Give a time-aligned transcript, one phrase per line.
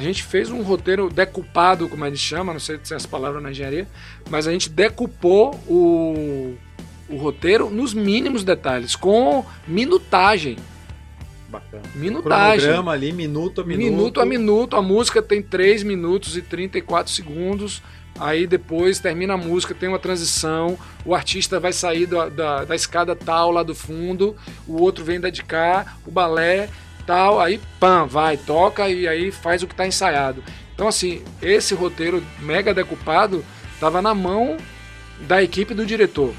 [0.00, 3.06] a gente fez um roteiro decupado, como a gente chama, não sei se é essa
[3.06, 3.86] palavra na engenharia,
[4.30, 6.56] mas a gente decupou o,
[7.06, 10.56] o roteiro nos mínimos detalhes, com minutagem.
[11.50, 11.82] Bacana.
[11.94, 12.60] Minutagem.
[12.60, 13.84] Cronograma ali, minuto a minuto.
[13.84, 14.76] Minuto a minuto.
[14.76, 17.82] A música tem 3 minutos e 34 segundos.
[18.18, 22.74] Aí depois termina a música, tem uma transição, o artista vai sair da, da, da
[22.74, 24.36] escada tal lá do fundo,
[24.66, 26.68] o outro vem da de cá, o balé
[27.10, 30.44] tal, aí pam, vai, toca e aí faz o que está ensaiado.
[30.72, 33.44] Então assim, esse roteiro mega decupado
[33.74, 34.56] estava na mão
[35.22, 36.32] da equipe do diretor.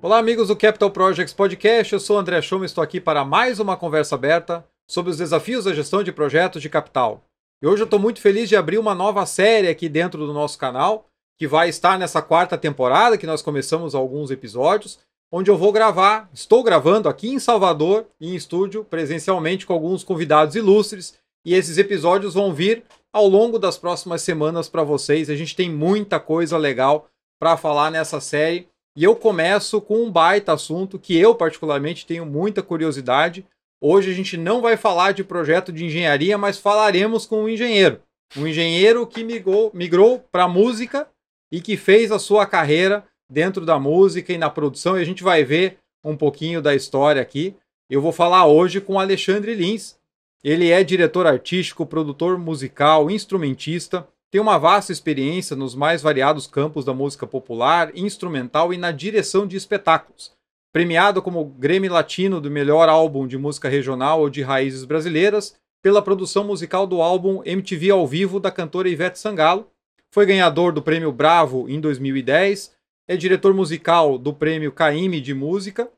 [0.00, 1.92] Olá, amigos do Capital Projects Podcast.
[1.92, 5.18] Eu sou o André Schum e estou aqui para mais uma conversa aberta sobre os
[5.18, 7.24] desafios da gestão de projetos de capital.
[7.60, 10.56] E hoje eu estou muito feliz de abrir uma nova série aqui dentro do nosso
[10.56, 11.07] canal,
[11.38, 14.98] que vai estar nessa quarta temporada, que nós começamos alguns episódios,
[15.30, 20.56] onde eu vou gravar, estou gravando aqui em Salvador, em estúdio, presencialmente com alguns convidados
[20.56, 21.14] ilustres,
[21.44, 25.30] e esses episódios vão vir ao longo das próximas semanas para vocês.
[25.30, 27.08] A gente tem muita coisa legal
[27.40, 32.26] para falar nessa série e eu começo com um baita assunto que eu, particularmente, tenho
[32.26, 33.46] muita curiosidade.
[33.80, 38.00] Hoje a gente não vai falar de projeto de engenharia, mas falaremos com um engenheiro.
[38.36, 41.08] Um engenheiro que migrou, migrou para música
[41.52, 44.98] e que fez a sua carreira dentro da música e na produção.
[44.98, 47.54] E a gente vai ver um pouquinho da história aqui.
[47.90, 49.96] Eu vou falar hoje com Alexandre Lins.
[50.42, 56.84] Ele é diretor artístico, produtor musical, instrumentista tem uma vasta experiência nos mais variados campos
[56.84, 60.32] da música popular, instrumental e na direção de espetáculos.
[60.70, 66.02] Premiado como Grêmio Latino do melhor álbum de música regional ou de raízes brasileiras, pela
[66.02, 69.70] produção musical do álbum MTV ao vivo da cantora Ivete Sangalo,
[70.12, 72.74] foi ganhador do Prêmio Bravo em 2010,
[73.06, 75.90] é diretor musical do Prêmio Caime de Música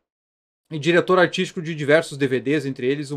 [0.71, 3.17] e diretor artístico de diversos DVDs, entre eles o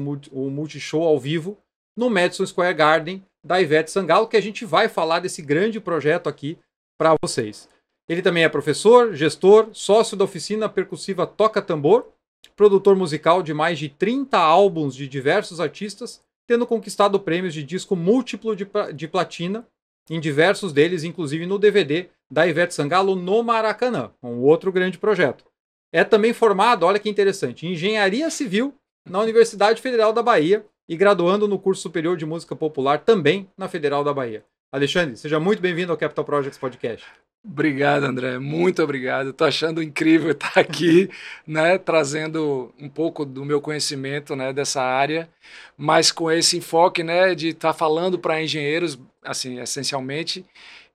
[0.49, 1.57] Multishow ao vivo,
[1.95, 6.27] no Madison Square Garden, da Ivete Sangalo, que a gente vai falar desse grande projeto
[6.27, 6.57] aqui
[6.97, 7.69] para vocês.
[8.09, 12.07] Ele também é professor, gestor, sócio da oficina percussiva Toca Tambor,
[12.55, 17.95] produtor musical de mais de 30 álbuns de diversos artistas, tendo conquistado prêmios de disco
[17.95, 19.65] múltiplo de, de platina,
[20.09, 25.45] em diversos deles, inclusive no DVD da Ivete Sangalo no Maracanã, um outro grande projeto.
[25.91, 28.73] É também formado, olha que interessante, em engenharia civil
[29.07, 33.67] na Universidade Federal da Bahia e graduando no curso superior de música popular também na
[33.67, 34.43] Federal da Bahia.
[34.71, 37.05] Alexandre, seja muito bem-vindo ao Capital Projects Podcast.
[37.45, 38.39] Obrigado, André.
[38.39, 39.31] Muito obrigado.
[39.31, 41.09] Estou achando incrível estar aqui,
[41.45, 45.29] né, trazendo um pouco do meu conhecimento, né, dessa área,
[45.77, 50.45] mas com esse enfoque, né, de estar falando para engenheiros, assim, essencialmente.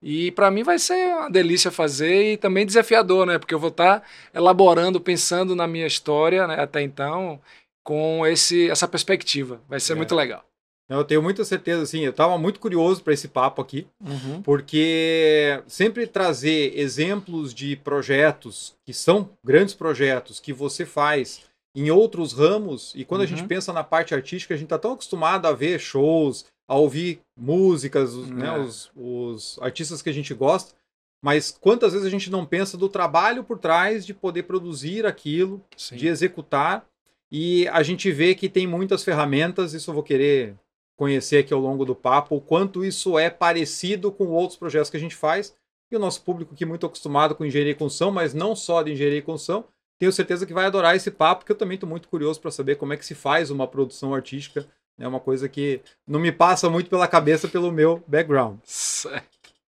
[0.03, 3.71] E para mim vai ser uma delícia fazer e também desafiador, né, porque eu vou
[3.71, 4.03] estar
[4.33, 7.41] elaborando, pensando na minha história, né, até então,
[7.85, 9.61] com esse, essa perspectiva.
[9.69, 9.97] Vai ser é.
[9.97, 10.45] muito legal.
[10.89, 14.41] Eu tenho muita certeza, assim, eu estava muito curioso para esse papo aqui, uhum.
[14.41, 21.43] porque sempre trazer exemplos de projetos que são grandes projetos que você faz
[21.77, 23.27] em outros ramos, e quando uhum.
[23.27, 23.49] a gente uhum.
[23.49, 28.15] pensa na parte artística, a gente está tão acostumado a ver shows, a ouvir músicas,
[28.15, 28.27] uhum.
[28.27, 28.59] né, é.
[28.59, 30.75] os, os artistas que a gente gosta,
[31.23, 35.65] mas quantas vezes a gente não pensa do trabalho por trás de poder produzir aquilo,
[35.77, 35.97] Sim.
[35.97, 36.87] de executar,
[37.33, 40.55] e a gente vê que tem muitas ferramentas, isso eu vou querer
[40.97, 44.97] conhecer aqui ao longo do papo, o quanto isso é parecido com outros projetos que
[44.97, 45.55] a gente faz.
[45.91, 48.83] E o nosso público que é muito acostumado com engenharia e construção, mas não só
[48.83, 49.65] de engenharia e construção,
[49.99, 52.77] tenho certeza que vai adorar esse papo, porque eu também estou muito curioso para saber
[52.77, 54.69] como é que se faz uma produção artística.
[54.99, 58.59] É uma coisa que não me passa muito pela cabeça pelo meu background.
[58.65, 59.39] Certo.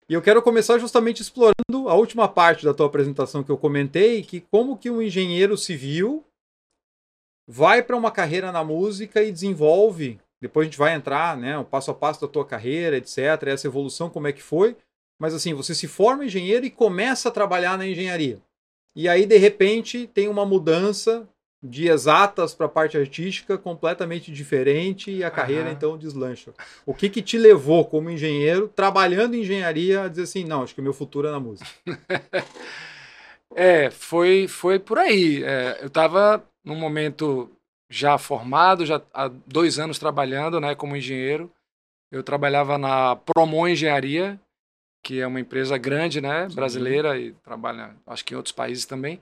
[0.09, 4.23] E eu quero começar justamente explorando a última parte da tua apresentação que eu comentei,
[4.23, 6.25] que como que um engenheiro civil
[7.47, 10.19] vai para uma carreira na música e desenvolve.
[10.41, 13.67] Depois a gente vai entrar, né, o passo a passo da tua carreira, etc, essa
[13.67, 14.75] evolução como é que foi.
[15.19, 18.41] Mas assim, você se forma engenheiro e começa a trabalhar na engenharia.
[18.95, 21.27] E aí de repente tem uma mudança
[21.61, 26.53] de exatas para a parte artística completamente diferente e a carreira então deslancha.
[26.85, 30.73] O que que te levou como engenheiro, trabalhando em engenharia, a dizer assim, não, acho
[30.73, 31.69] que o meu futuro é na música?
[33.53, 35.43] é, foi, foi por aí.
[35.43, 37.51] É, eu estava num momento
[37.89, 41.51] já formado, já há dois anos trabalhando né, como engenheiro.
[42.09, 44.39] Eu trabalhava na Promon Engenharia,
[45.03, 49.21] que é uma empresa grande, né, brasileira e trabalha, acho que em outros países também.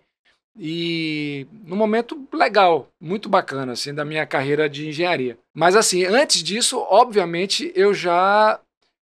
[0.59, 5.37] E num momento legal, muito bacana assim da minha carreira de engenharia.
[5.53, 8.59] Mas assim, antes disso, obviamente, eu já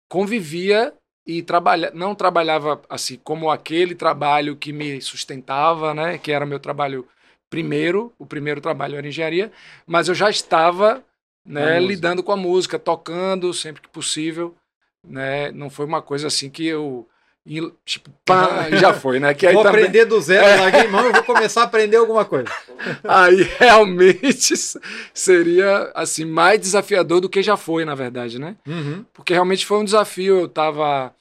[0.09, 0.93] convivia
[1.27, 6.59] e trabalha, não trabalhava assim como aquele trabalho que me sustentava, né, que era meu
[6.59, 7.07] trabalho
[7.49, 9.51] primeiro, o primeiro trabalho era engenharia,
[9.87, 11.03] mas eu já estava
[11.47, 14.55] né, lidando com a música, tocando sempre que possível,
[15.07, 15.53] né?
[15.53, 17.07] Não foi uma coisa assim que eu
[17.47, 19.35] e, tipo, pá, já foi, né?
[19.35, 19.83] Que vou também...
[19.83, 20.57] aprender do zero, é.
[20.57, 22.49] larguei mão, eu vou começar a aprender alguma coisa.
[23.05, 24.55] Aí realmente
[25.13, 28.57] seria assim mais desafiador do que já foi, na verdade, né?
[28.67, 29.05] Uhum.
[29.13, 30.41] Porque realmente foi um desafio.
[30.41, 31.15] Eu estava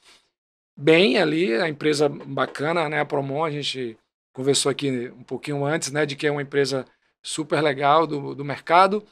[0.74, 3.00] bem ali, a empresa bacana, né?
[3.00, 3.96] A Promon, a gente
[4.32, 6.06] conversou aqui um pouquinho antes, né?
[6.06, 6.86] De que é uma empresa
[7.22, 9.04] super legal do, do mercado.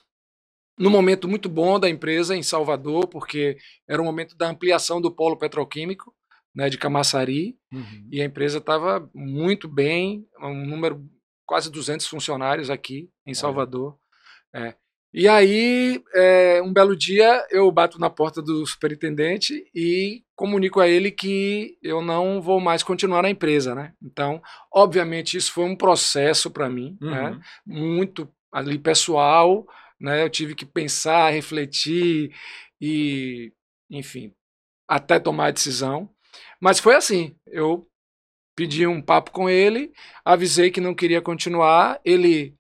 [0.79, 5.11] No momento muito bom da empresa em Salvador, porque era o momento da ampliação do
[5.11, 6.13] polo petroquímico
[6.55, 8.09] né, de Camaçari, uhum.
[8.11, 11.09] e a empresa estava muito bem, um número
[11.47, 13.99] quase 200 funcionários aqui em Salvador.
[14.55, 14.75] É.
[15.15, 20.89] E aí, é, um belo dia, eu bato na porta do superintendente e comunico a
[20.89, 23.93] ele que eu não vou mais continuar na empresa, né?
[24.03, 27.25] Então, obviamente, isso foi um processo para mim, né?
[27.25, 27.31] uhum.
[27.31, 27.41] né?
[27.67, 29.67] Muito ali pessoal,
[30.01, 30.23] né?
[30.23, 32.35] Eu tive que pensar, refletir
[32.81, 33.53] e,
[33.91, 34.33] enfim,
[34.89, 36.09] até tomar a decisão.
[36.63, 37.89] Mas foi assim, eu
[38.57, 39.93] pedi um papo com ele,
[40.25, 42.55] avisei que não queria continuar, ele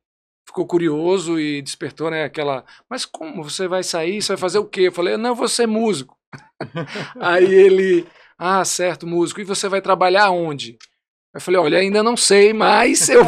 [0.44, 4.66] ficou curioso e despertou, né, aquela, mas como você vai sair, você vai fazer o
[4.66, 4.82] quê?
[4.88, 6.19] Eu falei, não, eu vou ser músico.
[7.20, 8.04] Aí ele,
[8.37, 10.76] ah, certo, músico, e você vai trabalhar onde?
[11.32, 13.22] Eu falei, olha, ainda não sei, mas eu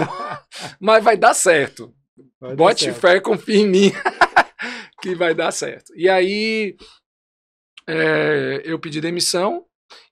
[0.80, 1.94] mas vai dar certo.
[2.40, 3.00] Vai Bote dar certo.
[3.00, 3.92] fé, confia em mim
[5.00, 5.92] que vai dar certo.
[5.96, 6.76] E aí
[7.86, 9.64] é, eu pedi demissão,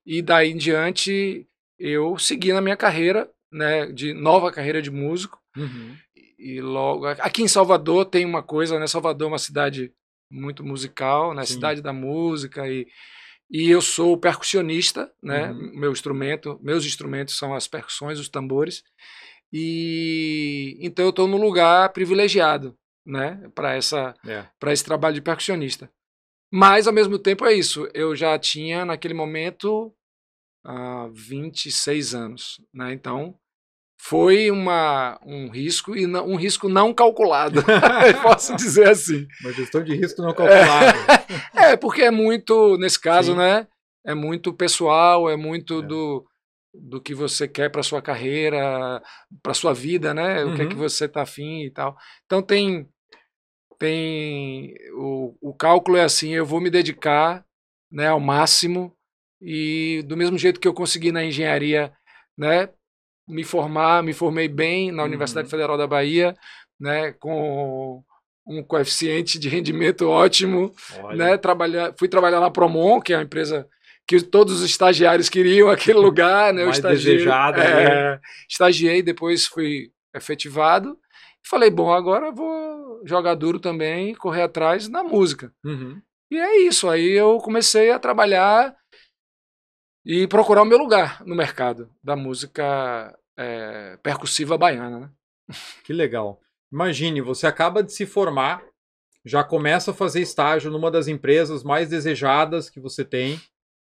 [0.04, 1.46] e daí em diante
[1.78, 5.38] eu segui na minha carreira, né, de nova carreira de músico.
[5.56, 5.96] Uhum.
[6.38, 8.87] E logo aqui em Salvador tem uma coisa, né?
[8.87, 9.93] Salvador é uma cidade
[10.31, 11.44] muito musical, né?
[11.44, 11.54] Sim.
[11.54, 12.87] Cidade da música e
[13.52, 15.50] e eu sou percussionista, né?
[15.50, 15.78] Uhum.
[15.78, 18.82] Meu instrumento, meus instrumentos são as percussões, os tambores.
[19.52, 23.46] E então eu estou num lugar privilegiado, né?
[23.54, 24.46] Para essa, é.
[24.58, 25.90] para esse trabalho de percussionista.
[26.52, 27.88] Mas, ao mesmo tempo, é isso.
[27.94, 29.90] Eu já tinha, naquele momento,
[30.66, 32.60] uh, 26 anos.
[32.75, 32.93] Né?
[32.93, 33.34] Então,
[33.99, 37.62] foi uma, um risco e não, um risco não calculado,
[38.22, 39.26] posso dizer assim.
[39.40, 40.99] Uma gestão de risco não calculado.
[41.54, 43.38] É, é porque é muito, nesse caso, Sim.
[43.38, 43.66] né?
[44.04, 45.87] É muito pessoal, é muito é.
[45.87, 46.26] do
[46.75, 49.02] do que você quer para sua carreira,
[49.43, 50.43] para sua vida, né?
[50.43, 50.52] Uhum.
[50.52, 50.81] O que é que uhum.
[50.81, 51.94] você tá afim e tal.
[52.25, 52.88] Então tem
[53.82, 57.44] tem o, o cálculo é assim, eu vou me dedicar,
[57.90, 58.96] né, ao máximo
[59.40, 61.93] e do mesmo jeito que eu consegui na engenharia,
[62.38, 62.69] né,
[63.26, 65.50] me formar, me formei bem na Universidade uhum.
[65.50, 66.32] Federal da Bahia,
[66.79, 68.05] né, com
[68.46, 71.17] um coeficiente de rendimento ótimo, Olha.
[71.17, 73.67] né, trabalhar, fui trabalhar na Promon, que é uma empresa
[74.06, 78.20] que todos os estagiários queriam aquele lugar, né, Mais eu estagiei, desejado, é, né?
[78.49, 80.96] estagiei, depois fui efetivado
[81.44, 82.72] Falei, bom, agora vou
[83.04, 85.52] jogar duro também, correr atrás na música.
[85.64, 86.00] Uhum.
[86.31, 86.88] E é isso.
[86.88, 88.76] Aí eu comecei a trabalhar
[90.04, 95.00] e procurar o meu lugar no mercado da música é, percussiva baiana.
[95.00, 95.10] Né?
[95.84, 96.40] Que legal.
[96.72, 98.64] Imagine, você acaba de se formar,
[99.25, 103.40] já começa a fazer estágio numa das empresas mais desejadas que você tem,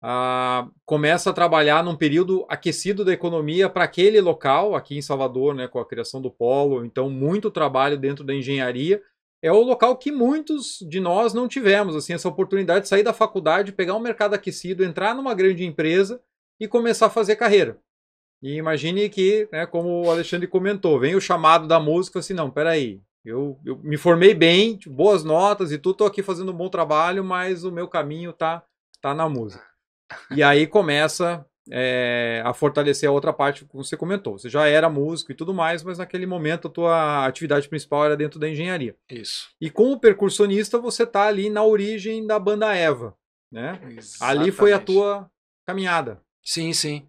[0.09, 5.53] ah, começa a trabalhar num período aquecido da economia para aquele local, aqui em Salvador,
[5.53, 9.03] né, com a criação do polo, então muito trabalho dentro da engenharia.
[9.41, 13.11] É o local que muitos de nós não tivemos, assim, essa oportunidade de sair da
[13.11, 16.21] faculdade, pegar um mercado aquecido, entrar numa grande empresa
[16.57, 17.77] e começar a fazer carreira.
[18.41, 22.49] E imagine que, né, como o Alexandre comentou, vem o chamado da música, assim, não,
[22.49, 26.69] peraí, eu, eu me formei bem, boas notas e tudo, estou aqui fazendo um bom
[26.69, 28.63] trabalho, mas o meu caminho tá,
[29.01, 29.66] tá na música.
[30.31, 34.37] E aí começa é, a fortalecer a outra parte que você comentou.
[34.37, 38.17] Você já era músico e tudo mais, mas naquele momento a tua atividade principal era
[38.17, 38.95] dentro da engenharia.
[39.09, 39.49] Isso.
[39.59, 43.15] E como percussionista, você está ali na origem da banda Eva,
[43.51, 43.79] né?
[43.89, 44.17] Exatamente.
[44.21, 45.29] Ali foi a tua
[45.65, 46.21] caminhada.
[46.43, 47.07] Sim, sim.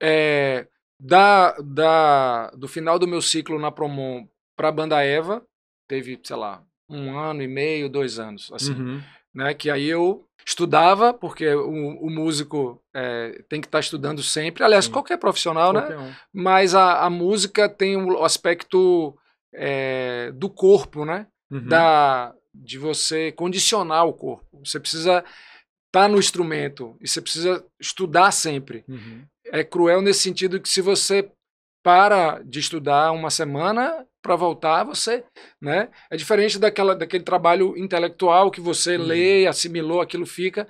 [0.00, 0.66] É,
[0.98, 5.44] da, da, do final do meu ciclo na Promon para a banda Eva,
[5.88, 8.74] teve, sei lá, um ano e meio, dois anos, assim.
[8.74, 9.02] Uhum.
[9.34, 14.22] Né, que aí eu estudava, porque o, o músico é, tem que estar tá estudando
[14.22, 14.64] sempre.
[14.64, 14.92] Aliás, Sim.
[14.92, 15.80] qualquer profissional, né?
[15.80, 16.04] qualquer né?
[16.04, 16.14] Um.
[16.32, 19.16] Mas a, a, música tem o aspecto
[19.54, 21.26] é, do corpo, né?
[21.50, 21.66] Uhum.
[21.66, 24.60] Da, de você condicionar o corpo.
[24.64, 25.28] Você precisa estar
[25.92, 28.84] tá no instrumento e você precisa estudar sempre.
[28.88, 29.24] Uhum.
[29.46, 31.30] É cruel nesse sentido que se você
[31.82, 35.24] para de estudar uma semana para voltar, você,
[35.60, 35.88] né?
[36.10, 39.04] É diferente daquela, daquele trabalho intelectual que você uhum.
[39.04, 40.66] lê, assimilou, aquilo fica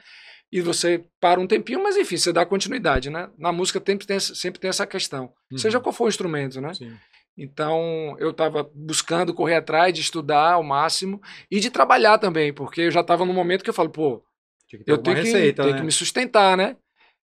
[0.50, 3.30] e você para um tempinho, mas enfim, você dá continuidade, né?
[3.38, 5.58] Na música sempre tem, sempre tem essa questão, uhum.
[5.58, 6.74] seja qual for o instrumento, né?
[6.74, 6.94] Sim.
[7.36, 12.82] Então eu estava buscando correr atrás de estudar ao máximo e de trabalhar também, porque
[12.82, 14.22] eu já estava no momento que eu falo, pô,
[14.86, 15.78] eu tenho, receita, que, tenho né?
[15.78, 16.76] que me sustentar, né?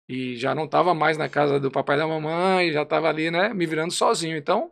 [0.06, 3.30] E já não estava mais na casa do papai e da mamãe, já estava ali,
[3.30, 4.36] né, me virando sozinho.
[4.36, 4.70] Então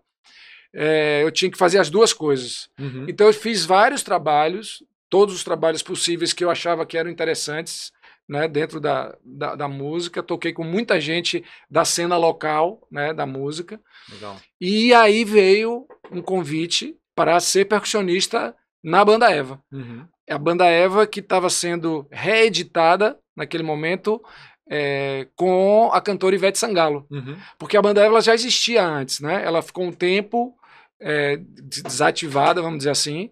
[0.75, 2.69] é, eu tinha que fazer as duas coisas.
[2.79, 3.07] Uhum.
[3.09, 7.93] Então eu fiz vários trabalhos, todos os trabalhos possíveis que eu achava que eram interessantes,
[8.29, 10.23] né, dentro da, da, da música.
[10.23, 13.81] Toquei com muita gente da cena local, né, da música.
[14.11, 14.37] Legal.
[14.61, 19.61] E aí veio um convite para ser percussionista na banda Eva.
[19.71, 20.07] Uhum.
[20.31, 24.23] A banda Eva que estava sendo reeditada naquele momento
[24.69, 27.37] é, com a cantora Ivete Sangalo, Uhum.
[27.59, 29.45] porque a banda Eva já existia antes, né?
[29.45, 30.57] Ela ficou um tempo
[31.03, 33.31] é, des- desativada, vamos dizer assim,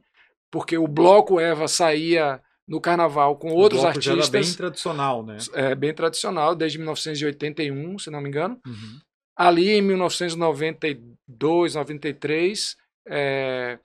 [0.51, 4.57] porque o bloco Eva saía no carnaval com outros o bloco já era artistas, bem
[4.57, 5.39] tradicional, né?
[5.55, 8.61] é, bem tradicional, desde 1981, se não me engano.
[8.67, 9.01] Uhum.
[9.37, 12.77] Ali em 1992, 93,
[13.09, 13.79] é,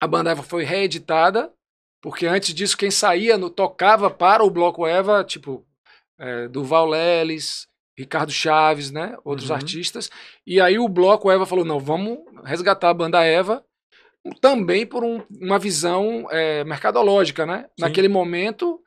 [0.00, 1.52] a banda Eva foi reeditada,
[2.00, 5.66] porque antes disso quem saía, no, tocava para o Bloco Eva, tipo
[6.18, 7.66] é, Duval Leles,
[7.98, 9.56] Ricardo Chaves, né, outros Uhum.
[9.56, 10.08] artistas.
[10.46, 13.64] E aí o Bloco Eva falou, não, vamos resgatar a banda Eva,
[14.40, 17.62] também por um- uma visão é, mercadológica, né?
[17.62, 17.70] Sim.
[17.80, 18.80] Naquele momento,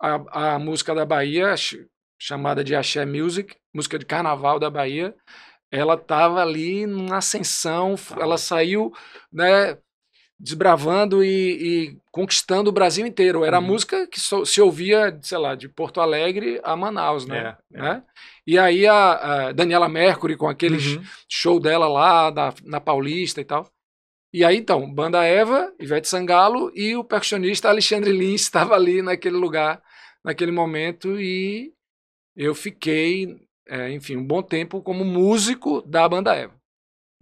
[0.00, 1.86] a, a música da Bahia, ch-
[2.20, 5.14] chamada de Axé Music, música de carnaval da Bahia,
[5.70, 8.92] ela estava ali numa ascensão, ela saiu,
[9.32, 9.76] né,
[10.38, 13.44] desbravando e, e conquistando o Brasil inteiro.
[13.44, 13.66] Era a Uhum.
[13.66, 17.56] música que so- se ouvia, sei lá, de Porto Alegre a Manaus, né?
[17.72, 17.82] É, é.
[17.82, 18.02] né?
[18.46, 21.02] E aí a, a Daniela Mercury com aquele Uhum.
[21.28, 23.68] show dela lá da- na Paulista e tal.
[24.32, 29.36] E aí então, banda Eva, Ivete Sangalo e o percussionista Alexandre Lins estava ali naquele
[29.36, 29.80] lugar,
[30.24, 31.72] naquele momento e
[32.36, 33.36] eu fiquei,
[33.68, 36.52] é, enfim, um bom tempo como músico da banda Eva.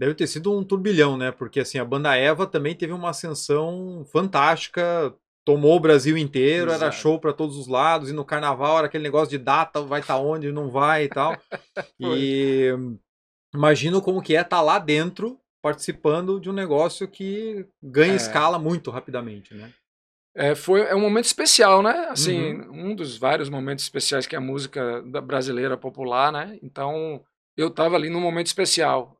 [0.03, 1.31] Deve ter sido um turbilhão, né?
[1.31, 6.87] Porque assim, a banda Eva também teve uma ascensão fantástica, tomou o Brasil inteiro, era
[6.87, 6.97] Exato.
[6.97, 10.19] show para todos os lados, e no carnaval era aquele negócio de data, vai estar
[10.19, 11.39] onde, não vai e tal.
[12.01, 12.75] e
[13.55, 18.17] imagino como que é estar lá dentro participando de um negócio que ganha É.
[18.17, 19.73] escala muito rapidamente, né?
[20.35, 22.09] É, foi é um momento especial, né?
[22.11, 26.59] Assim, um dos vários momentos especiais que é a música brasileira popular, né?
[26.61, 27.23] Então,
[27.57, 29.17] eu estava ali num momento especial.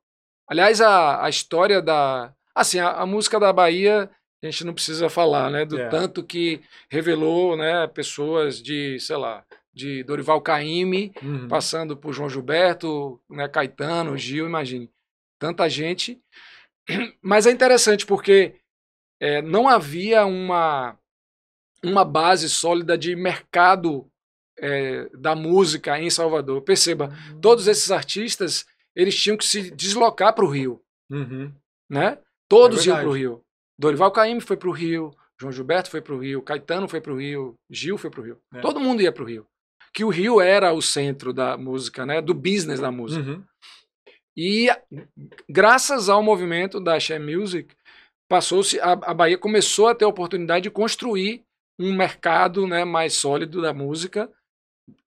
[0.53, 2.31] Aliás, a, a história da.
[2.53, 4.07] Assim, a, a música da Bahia,
[4.41, 5.65] a gente não precisa falar, né?
[5.65, 5.89] Do É.
[5.89, 7.87] tanto que revelou, né?
[7.87, 9.43] Pessoas de, sei lá,
[9.73, 11.47] de Dorival Caymmi, Uhum.
[11.47, 14.91] passando por João Gilberto, né, Caetano, Gil, imagine.
[15.39, 16.21] Tanta gente.
[17.19, 18.53] Mas é interessante porque
[19.19, 20.95] é, não havia uma,
[21.83, 24.07] uma base sólida de mercado
[24.59, 26.61] é, da música em Salvador.
[26.61, 30.81] Perceba, todos esses artistas eles tinham que se deslocar para o Rio,
[31.11, 31.51] Uhum.
[31.89, 32.17] né?
[32.49, 33.11] Todos É iam para o.
[33.13, 33.41] Rio.
[33.79, 37.11] Dorival Caymmi foi para o Rio, João Gilberto foi para o Rio, Caetano foi para
[37.11, 38.37] o Rio, Gil foi para o Rio.
[38.53, 38.61] É.
[38.61, 39.45] Todo mundo ia para o Rio.
[39.93, 42.21] Que o Rio era o centro da música, né?
[42.21, 43.29] Do business da música.
[43.29, 43.43] Uhum.
[44.37, 44.67] E
[45.49, 47.75] graças ao movimento da Axé Music,
[48.27, 51.43] passou-se a, a Bahia começou a ter a oportunidade de construir
[51.79, 54.31] um mercado né, mais sólido da música,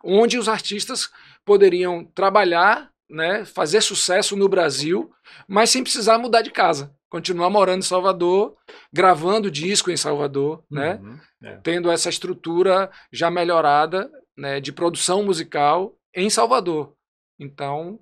[0.05, 1.11] onde os artistas
[1.45, 5.11] poderiam trabalhar, né, fazer sucesso no Brasil,
[5.47, 6.95] mas sem precisar mudar de casa.
[7.09, 8.57] Continuar morando em Salvador,
[8.93, 10.97] gravando disco em Salvador, né?
[11.03, 11.19] Uhum.
[11.43, 11.57] É.
[11.63, 16.95] tendo essa estrutura já melhorada né, de produção musical em Salvador.
[17.39, 18.01] Então,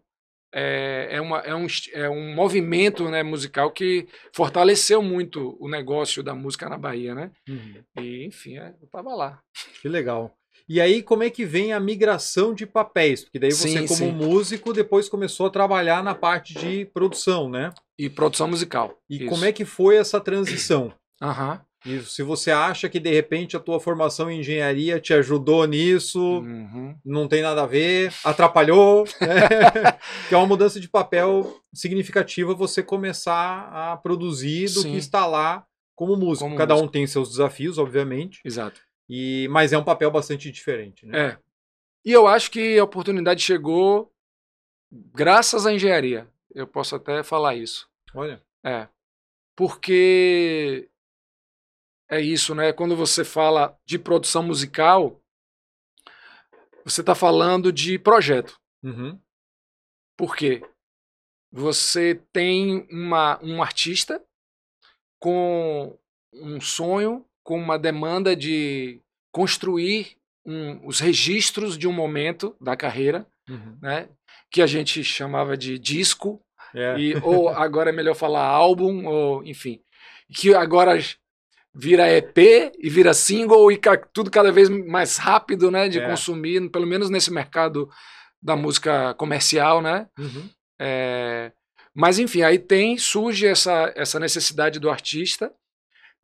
[0.54, 6.23] é, é, uma, é, um, é um movimento né, musical que fortaleceu muito o negócio
[6.23, 7.32] da música na Bahia, né?
[7.49, 7.82] Uhum.
[7.99, 9.42] E, enfim, é, eu tava lá.
[9.82, 10.32] Que legal.
[10.68, 13.23] E aí, como é que vem a migração de papéis?
[13.23, 14.12] Porque daí você, Sim, como sim.
[14.12, 17.71] músico, depois começou a trabalhar na parte de produção, né?
[17.99, 18.99] E produção musical.
[19.09, 20.92] E como é que foi essa transição?
[21.23, 21.61] Aham.
[21.87, 26.18] E se você acha que de repente a tua formação em engenharia te ajudou nisso,
[26.40, 26.97] Uhum.
[27.04, 29.42] não tem nada a ver, atrapalhou, né?
[30.28, 34.92] que é uma mudança de papel significativa você começar a produzir do Sim.
[34.92, 35.62] que está lá
[35.94, 36.47] como músico.
[36.47, 38.80] Como Cada um tem seus desafios, obviamente, Exato.
[39.08, 41.28] E mas é um papel bastante diferente, né?
[41.28, 41.38] É.
[42.04, 44.12] E eu acho que a oportunidade chegou
[44.90, 46.28] graças à engenharia.
[46.54, 47.88] Eu posso até falar isso.
[48.14, 48.88] Olha, É.
[49.56, 50.90] Porque
[52.08, 52.73] é isso, né?
[52.73, 55.23] Quando você fala de produção musical,
[56.84, 58.61] você está falando de projeto.
[58.82, 59.18] uhum,
[60.16, 60.62] Por quê?
[61.50, 64.25] Você tem uma, um artista
[65.20, 65.99] com
[66.32, 73.26] um sonho, com uma demanda de construir um- os registros de um momento da carreira,
[73.48, 74.08] uhum, né?
[74.50, 76.40] Que a gente chamava de disco.
[76.74, 76.98] É.
[76.98, 79.80] E, ou agora é melhor falar álbum, ou enfim.
[80.34, 80.98] Que agora
[81.74, 83.80] vira EP e vira single e
[84.12, 86.08] tudo cada vez mais rápido, né, de é.
[86.08, 87.90] consumir, pelo menos nesse mercado
[88.40, 90.06] da música comercial, né?
[90.18, 90.48] Uhum.
[90.80, 91.50] É,
[91.94, 95.52] mas enfim, aí tem surge essa, essa necessidade do artista.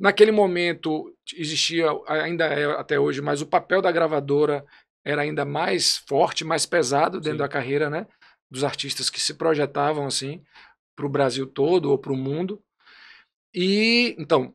[0.01, 4.65] Naquele momento existia, ainda é até hoje, mas o papel da gravadora
[5.05, 7.39] era ainda mais forte, mais pesado dentro Sim.
[7.39, 8.07] da carreira, né?
[8.51, 10.43] Dos artistas que se projetavam assim
[10.97, 12.63] para o Brasil todo ou para o mundo.
[13.55, 14.55] E então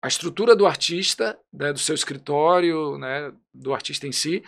[0.00, 4.44] a estrutura do artista, né, do seu escritório, né, do artista em si,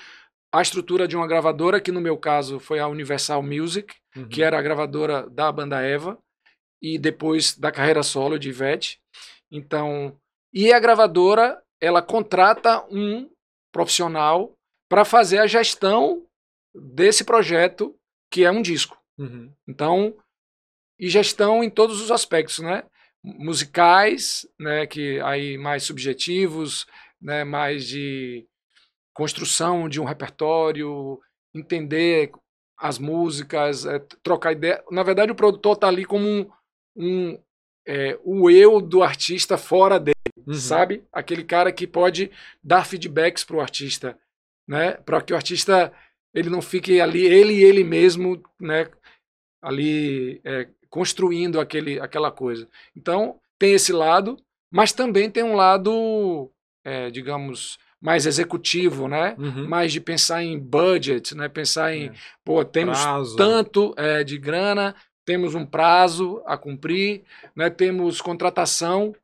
[0.52, 4.28] a estrutura de uma gravadora, que no meu caso foi a Universal Music, uhum.
[4.28, 6.18] que era a gravadora da banda Eva,
[6.82, 9.00] e depois da carreira solo de Ivete.
[9.50, 10.16] Então,
[10.52, 13.30] e a gravadora, ela contrata um
[13.72, 14.52] profissional
[14.88, 16.26] para fazer a gestão
[16.74, 17.94] desse projeto,
[18.30, 18.98] que é um disco.
[19.18, 19.52] Uhum.
[19.68, 20.16] Então,
[20.98, 22.84] e gestão em todos os aspectos, né?
[23.22, 26.86] musicais, né, que aí mais subjetivos,
[27.20, 28.46] né, mais de
[29.12, 31.20] construção de um repertório,
[31.54, 32.30] entender
[32.78, 34.82] as músicas, é, trocar ideia.
[34.90, 36.50] Na verdade, o produtor está ali como um,
[36.96, 37.38] um
[37.86, 40.14] é, o eu do artista fora dele,
[40.50, 40.58] uhum.
[40.58, 41.04] sabe?
[41.12, 42.30] Aquele cara que pode
[42.62, 44.18] dar feedbacks para o artista,
[44.68, 44.92] né?
[44.92, 45.92] Para que o artista
[46.34, 48.88] ele não fique ali ele e ele mesmo, né?
[49.62, 52.68] Ali é, construindo aquele, aquela coisa.
[52.96, 54.36] Então, tem esse lado,
[54.72, 56.50] mas também tem um lado,
[56.84, 59.36] é, digamos, mais executivo, né?
[59.38, 59.68] Uhum.
[59.68, 61.48] Mais de pensar em budget, né?
[61.48, 62.12] Pensar em, é.
[62.44, 63.36] pô, temos prazo.
[63.36, 67.22] tanto é, de grana, temos um prazo a cumprir,
[67.54, 67.68] né?
[67.68, 69.14] Temos contratação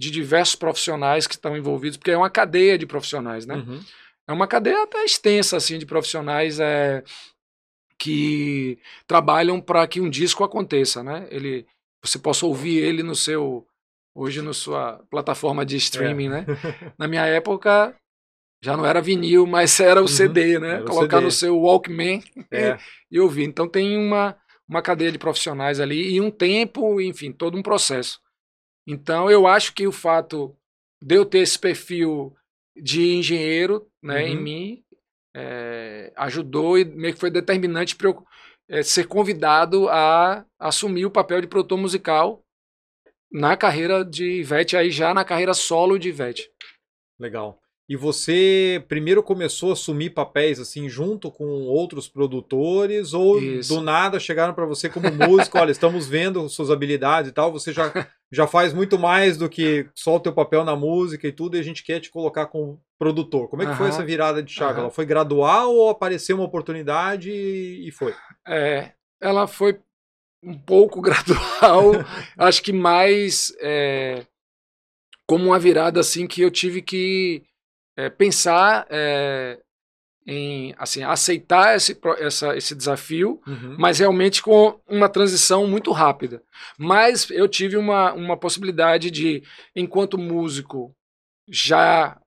[0.00, 3.56] de diversos profissionais que estão envolvidos, porque é uma cadeia de profissionais, né?
[3.56, 3.78] Uhum.
[4.26, 7.04] É uma cadeia até extensa, assim, de profissionais é,
[7.98, 11.28] que trabalham para que um disco aconteça, né?
[11.30, 11.66] Ele,
[12.02, 13.66] você possa ouvir ele no seu
[14.16, 16.30] hoje na sua plataforma de streaming, é.
[16.30, 16.46] né?
[16.98, 17.94] Na minha época
[18.64, 20.80] já não era vinil, mas era o uhum, CD, né?
[20.80, 21.24] Colocar CD.
[21.26, 22.78] no seu Walkman é.
[23.10, 23.44] e ouvir.
[23.44, 24.34] Então tem uma
[24.66, 28.18] uma cadeia de profissionais ali e um tempo, enfim, todo um processo.
[28.90, 30.56] Então eu acho que o fato
[31.00, 32.36] de eu ter esse perfil
[32.76, 34.26] de engenheiro, né, uhum.
[34.26, 34.84] em mim,
[35.34, 38.26] é, ajudou e meio que foi determinante para eu
[38.68, 42.44] é, ser convidado a assumir o papel de produtor musical
[43.30, 46.50] na carreira de Ivete, aí já na carreira solo de Ivete.
[47.18, 47.59] Legal.
[47.90, 53.74] E você primeiro começou a assumir papéis assim junto com outros produtores ou Isso.
[53.74, 57.72] do nada chegaram para você como músico, olha, estamos vendo suas habilidades e tal, você
[57.72, 57.92] já,
[58.30, 61.58] já faz muito mais do que só o teu papel na música e tudo, e
[61.58, 63.48] a gente quer te colocar como produtor.
[63.48, 64.78] Como é que foi essa virada de chave?
[64.78, 68.14] Ela foi gradual ou apareceu uma oportunidade e foi?
[68.46, 69.80] É, ela foi
[70.44, 71.90] um pouco gradual,
[72.38, 74.24] acho que mais é,
[75.26, 77.49] como uma virada assim que eu tive que
[78.00, 79.58] é, pensar é,
[80.26, 83.76] em assim aceitar esse, essa, esse desafio, uhum.
[83.78, 86.42] mas realmente com uma transição muito rápida.
[86.78, 89.42] Mas eu tive uma, uma possibilidade de,
[89.74, 90.94] enquanto músico,
[91.48, 92.18] já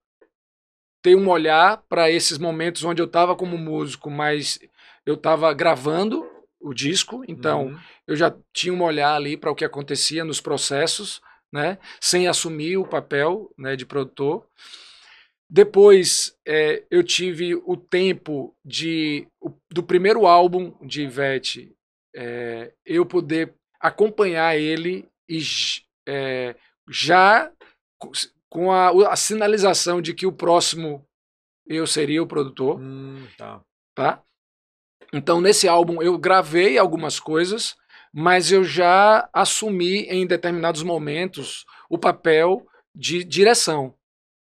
[1.01, 4.59] ter um olhar para esses momentos onde eu estava como músico, mas
[5.05, 6.25] eu estava gravando
[6.61, 7.79] o disco, então uhum.
[8.07, 12.77] eu já tinha um olhar ali para o que acontecia nos processos, né, sem assumir
[12.77, 14.45] o papel né, de produtor.
[15.53, 19.27] Depois é, eu tive o tempo de
[19.69, 21.77] do primeiro álbum de Ivete,
[22.15, 25.39] é, eu poder acompanhar ele e
[26.07, 26.55] é,
[26.89, 27.51] já
[28.49, 31.07] com a, a, sinalização de que o próximo
[31.67, 32.79] eu seria o produtor.
[32.81, 33.61] Hum, tá.
[33.93, 34.23] tá?
[35.13, 37.75] Então nesse álbum eu gravei algumas coisas,
[38.11, 43.93] mas eu já assumi em determinados momentos o papel de direção,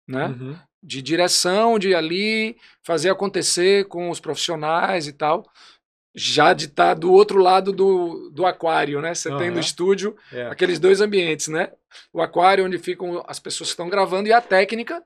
[0.06, 0.26] né?
[0.26, 5.44] Uhum de direção, de ali fazer acontecer com os profissionais e tal.
[6.14, 9.14] Já de estar tá do outro lado do, do aquário, né?
[9.14, 9.38] Você uhum.
[9.38, 10.46] tem no estúdio é.
[10.46, 11.70] aqueles dois ambientes, né?
[12.12, 15.02] O aquário onde ficam as pessoas que estão gravando e a técnica,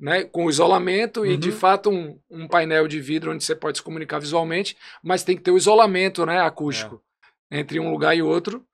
[0.00, 0.24] né?
[0.24, 1.26] Com isolamento uhum.
[1.26, 1.56] e de uhum.
[1.56, 5.42] fato um, um painel de vidro onde você pode se comunicar visualmente, mas tem que
[5.42, 6.40] ter o isolamento, né?
[6.40, 7.02] Acústico
[7.50, 7.58] é.
[7.58, 8.64] entre um lugar e outro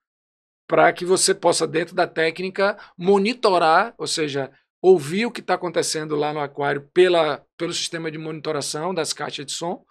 [0.67, 4.51] para que você possa dentro da técnica monitorar, ou seja,
[4.85, 9.43] ouvir o que está acontecendo lá no aquário pela, pelo sistema de monitoração das caixas
[9.43, 9.83] de som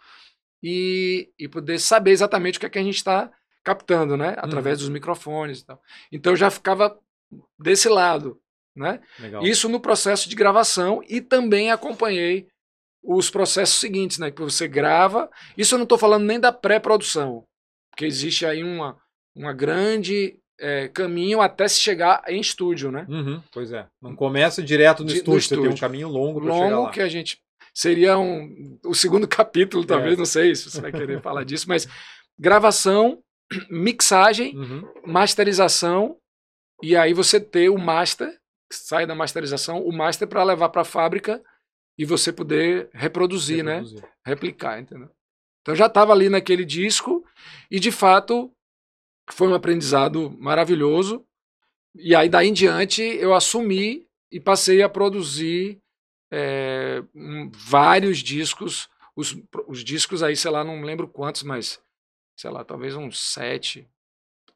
[0.63, 3.29] e, e poder saber exatamente o que, é que a gente está
[3.65, 4.37] captando, né?
[4.39, 4.85] Através uhum.
[4.85, 5.83] dos microfones e tal.
[6.13, 6.97] Então eu já ficava
[7.59, 8.41] desse lado,
[8.77, 9.01] né?
[9.19, 9.43] Legal.
[9.43, 12.47] Isso no processo de gravação e também acompanhei
[13.03, 14.31] os processos seguintes, né?
[14.31, 15.29] Que você grava.
[15.59, 17.45] Isso eu não estou falando nem da pré-produção,
[17.91, 18.97] porque existe aí uma,
[19.35, 23.07] uma grande é, caminho até se chegar em estúdio, né?
[23.09, 23.87] Uhum, pois é.
[24.01, 25.81] Não começa direto no, De- no estúdio, você tem um estúdio.
[25.81, 26.91] caminho longo para chegar Longo lá.
[26.91, 27.39] que a gente
[27.75, 30.17] seria um, o segundo capítulo, talvez, É.
[30.17, 31.89] não sei se você vai querer falar disso, mas
[32.39, 33.21] gravação,
[33.71, 36.17] mixagem, Uhum, masterização
[36.83, 38.29] e aí você ter o master,
[38.73, 41.43] sai da masterização, o master para levar para a fábrica
[41.99, 43.75] e você poder reproduzir, né?
[43.77, 44.05] reproduzir.
[44.27, 45.09] replicar, entendeu?
[45.63, 47.25] Então eu já estava ali naquele disco
[47.71, 48.53] e de fato
[49.31, 51.25] foi um aprendizado maravilhoso.
[51.95, 55.79] E aí daí em diante eu assumi e passei a produzir
[56.33, 58.89] é, um, vários discos.
[59.17, 59.37] Os,
[59.69, 61.81] os discos aí, sei lá, não lembro quantos, mas
[62.37, 63.89] sei lá, talvez uns sete.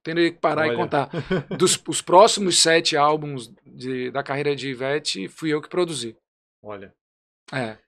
[0.02, 0.72] Teria que parar Olha.
[0.72, 1.10] e contar.
[1.56, 6.16] Dos os próximos sete álbuns de- da carreira de Ivete, fui eu que produzi.
[6.62, 6.94] Olha.
[7.52, 7.78] É,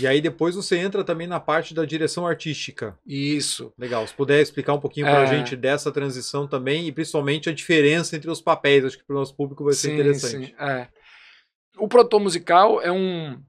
[0.00, 2.98] E aí depois você entra também na parte da direção artística.
[3.06, 3.72] isso.
[3.78, 4.06] Legal.
[4.06, 5.26] Se puder explicar um pouquinho pra É.
[5.26, 8.84] gente dessa transição também e principalmente a diferença entre os papéis.
[8.84, 10.46] Acho que para o nosso público vai ser Sim, interessante.
[10.48, 10.88] sim, é.
[11.78, 13.40] O produtor musical é um,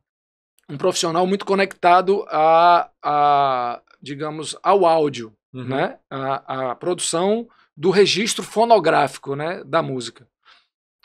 [0.70, 5.64] um profissional muito conectado a, a digamos, ao áudio, Uhum.
[5.66, 5.98] né?
[6.12, 9.64] A, a produção do registro fonográfico, né?
[9.66, 10.28] Da música.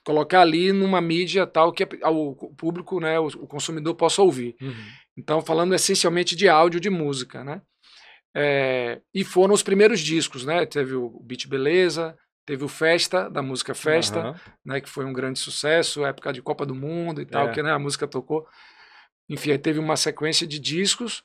[0.04, 3.18] Colocar ali numa mídia tal que o público, né?
[3.18, 4.54] O, consumidor possa ouvir.
[4.60, 4.74] Uhum.
[5.16, 7.62] Então, falando essencialmente de áudio de música, né?
[8.36, 10.66] É, e foram os primeiros discos, né?
[10.66, 14.40] Teve o Beat Beleza, teve o Festa, da música Festa, Aham.
[14.64, 17.52] né, que foi um grande sucesso, época de Copa do Mundo e tal, É.
[17.52, 18.46] que né, a música tocou.
[19.28, 21.22] Enfim, aí teve uma sequência de discos.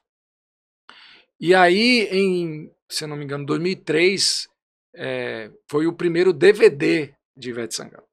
[1.40, 4.48] E aí, em, se não me engano, 2003,
[4.96, 8.09] é, foi o primeiro DVD de Ivete Sangalo.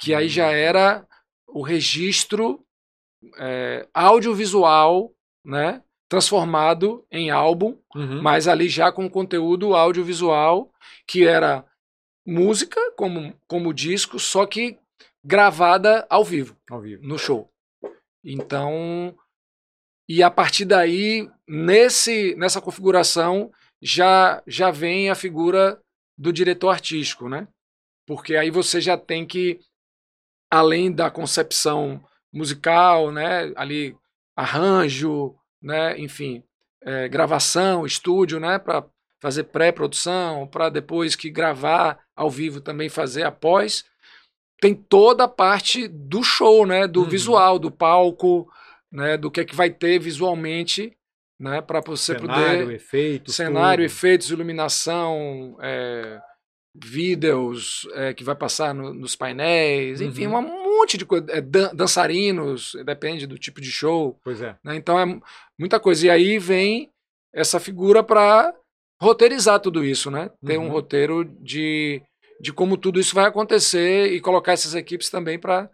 [0.00, 1.06] Que aí já era
[1.46, 2.64] o registro
[3.38, 5.12] é, audiovisual,
[5.44, 8.22] né, transformado em álbum, Uhum.
[8.22, 10.72] mas ali já com conteúdo audiovisual,
[11.06, 11.64] que era
[12.26, 14.78] música como, como disco, só que
[15.24, 17.02] gravada ao vivo, Ao vivo.
[17.06, 17.50] no show.
[18.24, 19.14] Então,
[20.08, 23.50] e a partir daí, nesse, nessa configuração,
[23.82, 25.80] já, já vem a figura
[26.18, 27.48] do diretor artístico, né?
[28.06, 29.60] Porque aí você já tem que,
[30.50, 33.52] além da concepção musical, né?
[33.56, 33.96] Ali,
[34.36, 35.98] arranjo, né?
[35.98, 36.42] Enfim,
[36.82, 38.58] é, gravação, estúdio, né?
[38.58, 38.84] Para
[39.20, 43.84] fazer pré-produção, para depois que gravar ao vivo também fazer após.
[44.60, 46.86] Tem toda a parte do show, né?
[46.86, 47.08] Do Uhum.
[47.08, 48.48] visual, do palco,
[48.90, 49.16] né?
[49.16, 50.96] Do que é que vai ter visualmente,
[51.38, 51.60] né?
[51.60, 53.36] Para você cenário, poder efeitos.
[53.36, 53.92] cenário, tudo.
[53.94, 56.20] efeitos, iluminação, é,
[56.74, 60.38] vídeos é, que vai passar no- nos painéis, enfim, Uhum.
[60.38, 61.26] um monte de coisa.
[61.30, 64.18] é, dan- dançarinos, depende do tipo de show.
[64.24, 64.56] Pois é.
[64.64, 64.76] né?
[64.76, 65.22] Então é mu-
[65.58, 66.06] muita coisa.
[66.06, 66.90] E aí vem
[67.34, 68.54] essa figura para
[69.00, 70.30] roteirizar tudo isso, né?
[70.44, 70.70] Ter um Uhum.
[70.70, 72.02] roteiro de,
[72.40, 75.68] de como tudo isso vai acontecer e colocar essas equipes também para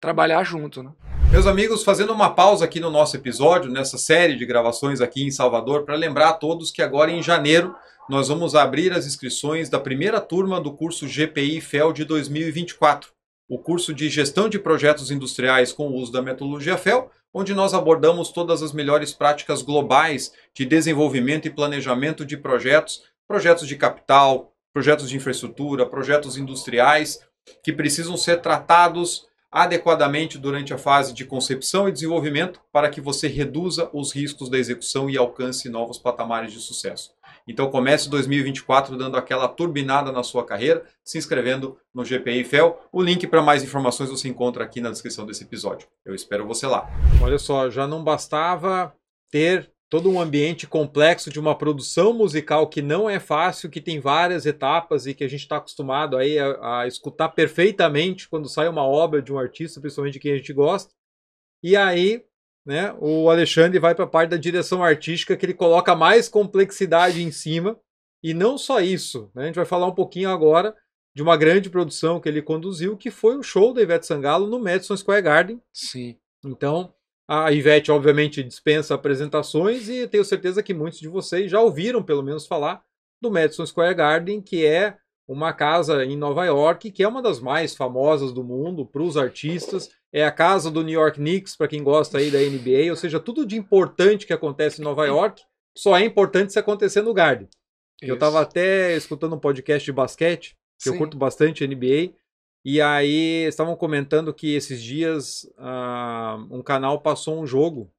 [0.00, 0.90] trabalhar junto, né?
[1.30, 5.30] Meus amigos, fazendo uma pausa aqui no nosso episódio, nessa série de gravações aqui em
[5.30, 7.74] Salvador, para lembrar a todos que agora em janeiro
[8.08, 13.10] nós vamos abrir as inscrições da primeira turma do curso GPI FEL de 2024,
[13.48, 17.72] o curso de Gestão de Projetos Industriais com o uso da metodologia FEL, onde nós
[17.72, 24.52] abordamos todas as melhores práticas globais de desenvolvimento e planejamento de projetos, projetos de capital,
[24.72, 27.20] projetos de infraestrutura, projetos industriais
[27.62, 33.28] que precisam ser tratados adequadamente durante a fase de concepção e desenvolvimento para que você
[33.28, 37.12] reduza os riscos da execução e alcance novos patamares de sucesso.
[37.46, 42.80] Então comece 2024 dando aquela turbinada na sua carreira, se inscrevendo no GPI FEL.
[42.92, 45.88] O link para mais informações você encontra aqui na descrição desse episódio.
[46.04, 46.88] Eu espero você lá.
[47.22, 48.94] Olha só, já não bastava
[49.30, 54.00] ter todo um ambiente complexo de uma produção musical que não é fácil, que tem
[54.00, 58.68] várias etapas e que a gente está acostumado aí a, a escutar perfeitamente quando sai
[58.68, 60.94] uma obra de um artista, principalmente de quem a gente gosta.
[61.62, 62.24] E aí,
[62.64, 67.22] né, o Alexandre vai para a parte da direção artística que ele coloca mais complexidade
[67.22, 67.78] em cima.
[68.22, 69.42] E não só isso, né?
[69.42, 70.76] A gente vai falar um pouquinho agora
[71.14, 74.60] de uma grande produção que ele conduziu, que foi o show da Ivete Sangalo no
[74.60, 75.60] Madison Square Garden.
[75.72, 76.16] Sim.
[76.44, 76.94] Então,
[77.28, 82.22] a Ivete, obviamente, dispensa apresentações e tenho certeza que muitos de vocês já ouviram, pelo
[82.22, 82.82] menos, falar
[83.20, 84.96] do Madison Square Garden, que é
[85.28, 89.16] uma casa em Nova York, que é uma das mais famosas do mundo para os
[89.16, 89.90] artistas.
[90.12, 93.18] É a casa do New York Knicks, para quem gosta aí da NBA, ou seja,
[93.18, 95.42] tudo de importante que acontece em Nova York
[95.74, 97.48] só é importante se acontecer no Garden.
[98.00, 98.14] Eu Isso.
[98.14, 100.98] estava até escutando um podcast de basquete, que eu Sim.
[100.98, 102.12] curto bastante NBA,
[102.64, 107.90] e aí estavam comentando que esses dias ah, um canal passou um jogo.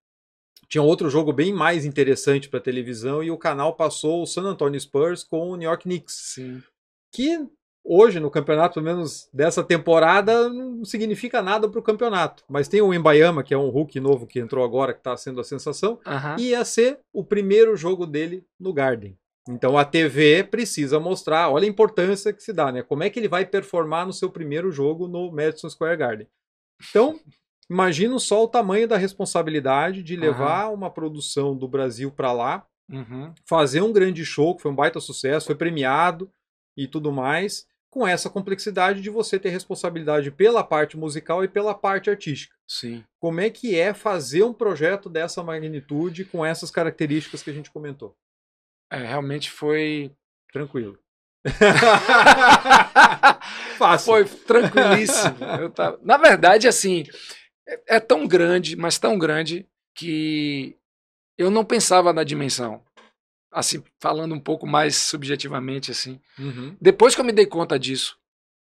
[0.69, 4.79] Tinha outro jogo bem mais interessante para televisão e o canal passou o San Antonio
[4.79, 6.33] Spurs com o New York Knicks.
[6.35, 6.63] Sim.
[7.11, 7.47] que
[7.83, 12.43] hoje no campeonato, pelo menos dessa temporada, não significa nada para o campeonato.
[12.47, 15.41] Mas tem o Embayama, que é um Hulk novo que entrou agora, que está sendo
[15.41, 16.35] a sensação, Aham.
[16.39, 19.17] e ia ser o primeiro jogo dele no Garden.
[19.49, 22.81] Então a TV precisa mostrar, olha a importância que se dá, né?
[22.81, 26.27] Como é que ele vai performar no seu primeiro jogo no Madison Square Garden.
[26.89, 27.19] Então,
[27.69, 33.33] imagina só o tamanho da responsabilidade de levar uma produção do Brasil para lá, Uhum.
[33.45, 36.29] fazer um grande show, que foi um baita sucesso, foi premiado
[36.77, 41.75] e tudo mais, com essa complexidade de você ter responsabilidade pela parte musical e pela
[41.75, 42.55] parte artística.
[42.67, 43.03] Sim.
[43.19, 47.69] Como é que é fazer um projeto dessa magnitude com essas características que a gente
[47.69, 48.17] comentou?
[48.91, 50.11] É, realmente foi.
[50.51, 50.97] Tranquilo.
[53.77, 54.11] Fácil.
[54.11, 55.69] foi tranquilíssimo.
[55.75, 55.99] Tava...
[56.01, 57.03] Na verdade, assim,
[57.67, 60.75] é, é tão grande, mas tão grande, que
[61.37, 62.83] eu não pensava na dimensão.
[63.53, 66.19] Assim, falando um pouco mais subjetivamente, assim.
[66.39, 66.75] Uhum.
[66.81, 68.17] Depois que eu me dei conta disso,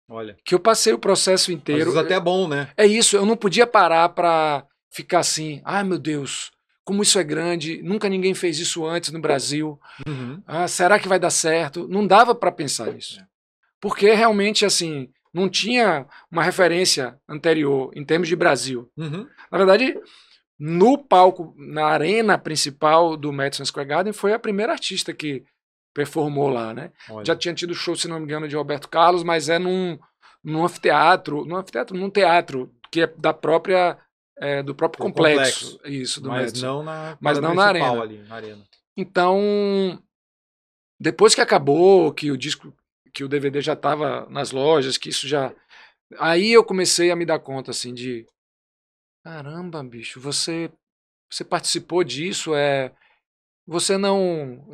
[0.08, 0.36] Olha.
[0.44, 1.84] que eu passei o processo inteiro.
[1.84, 2.68] vezes até é bom, né?
[2.76, 6.50] É isso, eu não podia parar pra ficar assim, ai meu Deus,
[6.84, 9.78] como isso é grande, nunca ninguém fez isso antes no Brasil.
[10.06, 10.40] Uhum.
[10.46, 11.88] Ah, será que vai dar certo?
[11.88, 13.20] Não dava para pensar nisso.
[13.80, 18.90] Porque realmente, assim, não tinha uma referência anterior em termos de Brasil.
[18.96, 19.26] Uhum.
[19.50, 19.98] Na verdade,
[20.58, 25.44] no palco, na arena principal do Madison Square Garden, foi a primeira artista que
[25.94, 26.92] performou lá, né?
[27.10, 27.24] Olha.
[27.24, 29.98] Já tinha tido show, se não me engano, de Roberto Carlos, mas é num,
[30.44, 33.98] num anfiteatro, num anfiteatro, num teatro, que é da própria,
[34.38, 35.78] é, do próprio Do complexo.
[35.84, 36.66] Isso, do Mas Madison.
[36.66, 38.02] não na, Mas não na arena.
[38.02, 38.64] ali, na arena.
[38.96, 39.98] Então,
[40.98, 42.72] depois que acabou, que o disco,
[43.12, 45.52] que o DVD já estava nas lojas, que isso já.
[46.18, 48.26] Aí eu comecei a me dar conta, assim, de.
[49.26, 50.70] Caramba, bicho, você,
[51.28, 52.92] você participou disso, é.
[53.66, 54.64] Você não.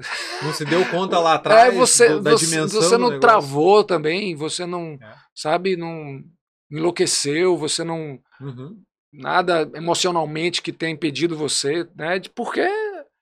[0.42, 3.82] Não se deu conta lá atrás é, você, do- da você, dimensão você não travou
[3.82, 4.98] também, você não.
[5.00, 5.16] É.
[5.34, 6.22] Sabe, não
[6.70, 8.20] enlouqueceu, você não.
[8.38, 8.82] Uhum.
[9.10, 12.18] Nada emocionalmente que tenha impedido você, né?
[12.18, 12.60] de- Porque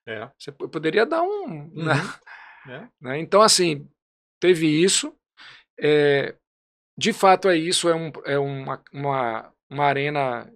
[0.08, 0.28] É.
[0.36, 1.70] você poderia dar um.
[1.72, 1.92] né?
[2.68, 2.86] É.
[3.00, 3.18] né?
[3.20, 3.88] Então, assim,
[4.40, 5.14] teve isso.
[5.80, 6.34] É,
[6.98, 7.88] de fato, é isso.
[7.88, 10.52] É, um, é uma, uma, uma arena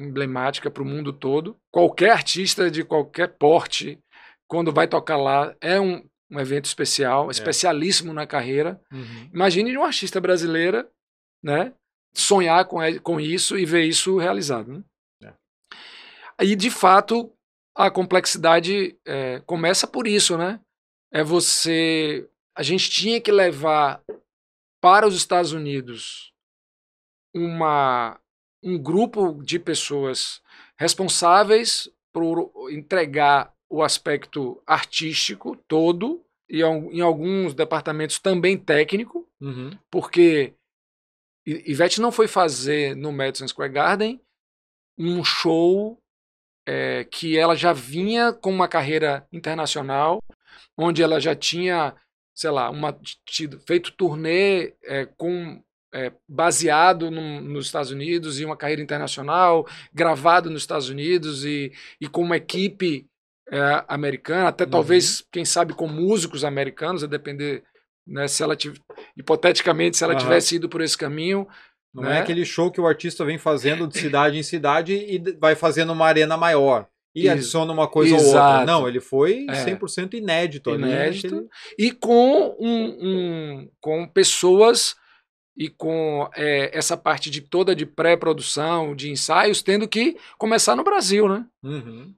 [0.00, 1.56] emblemática para o mundo todo.
[1.72, 3.98] Qualquer artista de qualquer porte,
[4.48, 8.80] quando vai tocar lá, é um, um evento especial, especialíssimo na carreira.
[8.92, 9.30] Uhum.
[9.32, 10.88] Imagine uma artista brasileira,
[11.42, 11.72] né?
[12.14, 14.84] Sonhar com, e- com isso e ver isso realizado.
[15.20, 15.34] Né?
[16.40, 16.44] É.
[16.44, 17.32] E, de fato,
[17.76, 20.60] a complexidade é, começa por isso, né?
[21.12, 22.28] É você.
[22.56, 24.02] A gente tinha que levar
[24.82, 26.32] para os Estados Unidos
[27.34, 28.18] uma,
[28.62, 30.40] um grupo de pessoas
[30.76, 39.70] responsáveis por entregar o aspecto artístico todo e em alguns departamentos também técnico, Uhum.
[39.90, 40.52] porque
[41.46, 44.20] Ivete não foi fazer no Madison Square Garden
[44.98, 45.98] um show
[46.66, 50.22] é, que ela já vinha com uma carreira internacional,
[50.76, 51.94] onde ela já tinha,
[52.34, 52.92] sei lá, uma,
[53.24, 59.66] tido, feito turnê é, com é, baseado num- nos Estados Unidos e uma carreira internacional,
[59.92, 63.06] gravado nos Estados Unidos e, e com uma equipe
[63.52, 64.70] é, americana, até Uhum.
[64.70, 67.64] talvez, quem sabe, com músicos americanos, a depender,
[68.06, 68.78] né, se ela tiv-
[69.16, 70.22] hipoteticamente, se ela Aham.
[70.22, 71.48] tivesse ido por esse caminho,
[71.92, 72.18] Não né?
[72.18, 75.92] é aquele show que o artista vem fazendo de cidade em cidade e vai fazendo
[75.92, 76.86] uma arena maior.
[77.12, 78.30] E adiciona uma coisa ou outra.
[78.38, 78.66] Exato.
[78.66, 79.64] Não, ele foi É.
[79.64, 80.70] 100% inédito.
[80.70, 81.26] ali, Inédito.
[81.26, 84.94] aquele- e com, um, um- com pessoas
[85.60, 90.82] e com é, essa parte de toda de pré-produção, de ensaios, tendo que começar no
[90.82, 91.44] Brasil, né?
[91.62, 92.14] Uhum.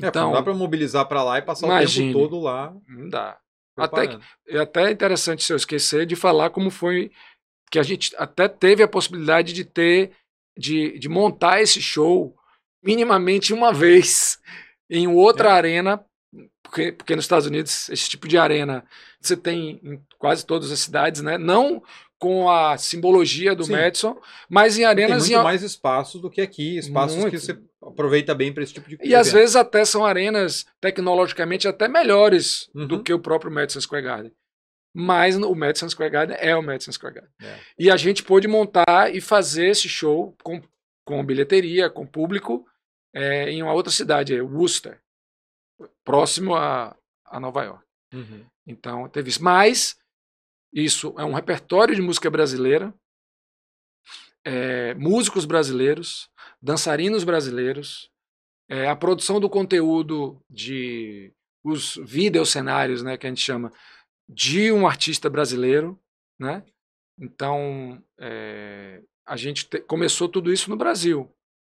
[0.00, 2.10] É, Então, não dá pra mobilizar pra lá e passar imagine.
[2.10, 2.72] o tempo todo lá.
[2.88, 3.36] não dá.
[3.76, 4.18] Até que-.
[4.46, 7.10] É até interessante se eu esquecer de falar como foi
[7.68, 10.12] que a gente até teve a possibilidade de ter,
[10.56, 12.36] de, de montar esse show
[12.80, 14.38] minimamente uma vez
[14.88, 15.52] em outra É.
[15.52, 16.04] arena,
[16.62, 18.84] porque, porque nos Estados Unidos esse tipo de arena
[19.20, 21.36] você tem em quase todas as cidades, né?
[21.38, 21.82] Não
[22.24, 23.72] com a simbologia do Sim.
[23.72, 27.32] Madison, mas em Tem arenas muito em, mais espaços do que aqui, espaços Muito.
[27.32, 31.68] que você aproveita bem para esse tipo de e às vezes até são arenas tecnologicamente
[31.68, 33.02] até melhores do Uhum.
[33.02, 34.32] que o próprio Madison Square Garden.
[34.96, 37.32] Mas o Madison Square Garden é o Madison Square Garden.
[37.42, 37.58] É.
[37.78, 40.62] E a gente pôde montar e fazer esse show com,
[41.04, 42.64] com bilheteria, com público,
[43.14, 44.98] é, em uma outra cidade, é Worcester,
[46.02, 47.84] próximo a, a Nova York.
[48.14, 48.46] Uhum.
[48.66, 49.44] Então teve isso.
[49.44, 49.94] Mas
[50.74, 52.92] isso é um repertório de música brasileira,
[54.44, 56.28] é, músicos brasileiros,
[56.60, 58.10] dançarinos brasileiros,
[58.68, 61.32] é, a produção do conteúdo de
[61.62, 63.72] os videocenários, né, que a gente chama,
[64.28, 65.98] de um artista brasileiro.
[66.38, 66.62] né?
[67.18, 71.30] Então, é, a gente te, começou tudo isso no Brasil,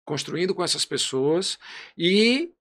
[0.04, 1.58] construindo com essas pessoas
[1.96, 2.52] e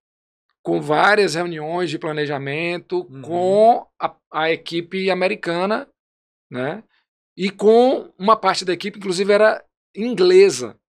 [0.62, 3.22] com várias reuniões de planejamento uhum.
[3.22, 5.88] com a, a, equipe americana,
[6.56, 6.84] né?
[7.38, 9.64] E com uma parte da equipe, inclusive, era
[9.96, 10.80] inglesa.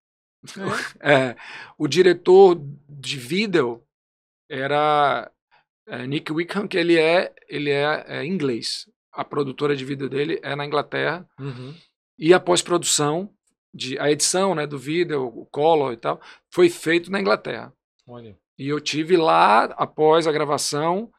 [1.03, 1.13] É.
[1.31, 1.37] é,
[1.77, 2.57] o diretor
[2.89, 3.83] de vídeo
[4.49, 5.31] era
[5.89, 8.89] é, Nick Wickham, que ele é, ele é, é, inglês.
[9.13, 11.29] A produtora de vídeo dele é na Inglaterra.
[11.39, 11.75] Uhum.
[12.19, 13.31] E a pós-produção,
[13.75, 17.73] de, a edição né, do vídeo, o color e tal, foi feito na Inglaterra.
[18.07, 18.39] Olha.
[18.59, 21.11] E eu tive lá, após a gravação,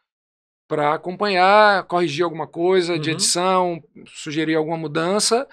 [0.67, 3.15] para acompanhar, corrigir alguma coisa de uhum.
[3.15, 5.47] edição, sugerir alguma mudança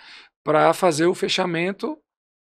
[0.45, 1.99] para fazer o fechamento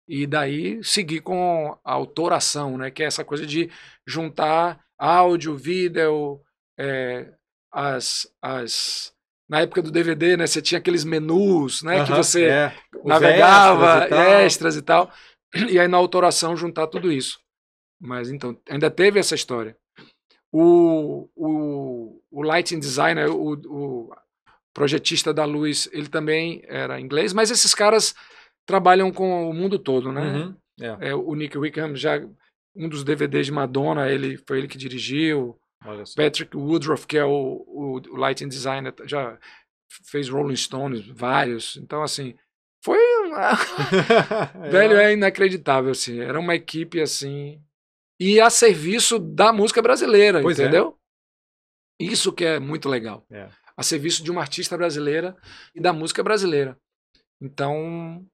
[0.09, 2.90] e daí seguir com a autoração, né?
[2.90, 3.70] Que é essa coisa de
[4.07, 6.40] juntar áudio, vídeo,
[6.79, 7.33] é,
[7.73, 9.12] as, as
[9.49, 10.46] na época do DVD, né?
[10.46, 12.05] Você tinha aqueles menus, né?
[12.05, 12.77] que você é.
[13.05, 14.40] navegava, extras e, tal.
[14.40, 15.12] extras e tal.
[15.73, 17.40] E aí na autoração juntar tudo isso.
[18.01, 19.77] Mas então, ainda teve essa história.
[20.53, 24.11] O, o, o lighting designer, o, o
[24.73, 28.14] projetista da luz, ele também era inglês, mas esses caras
[28.66, 30.23] trabalham com o mundo todo, né?
[30.23, 31.09] Uhum, é.
[31.11, 32.21] É, o Nick Wickham já
[32.75, 35.59] um dos DVDs de Madonna, ele foi ele que dirigiu.
[36.14, 39.38] Patrick Woodruff, que é o, o, o lighting designer, já
[40.11, 41.77] fez Rolling Stones, vários.
[41.77, 42.35] Então, assim,
[42.85, 42.99] foi.
[44.71, 46.21] Velho, é inacreditável, assim.
[46.21, 47.61] Era uma equipe, assim.
[48.19, 50.64] E a serviço da música brasileira, pois é.
[50.64, 50.97] entendeu?
[52.00, 52.04] É.
[52.04, 53.24] Isso que é muito legal.
[53.30, 53.48] É.
[53.76, 55.36] A serviço de uma artista brasileira
[55.74, 56.76] e da música brasileira.
[57.40, 58.24] Então,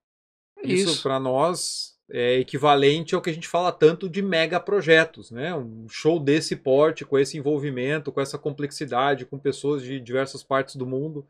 [0.63, 1.03] isso, isso.
[1.03, 5.53] para nós é equivalente ao que a gente fala tanto de mega projetos, né?
[5.53, 10.75] Um show desse porte, com esse envolvimento, com essa complexidade, com pessoas de diversas partes
[10.75, 11.27] do mundo.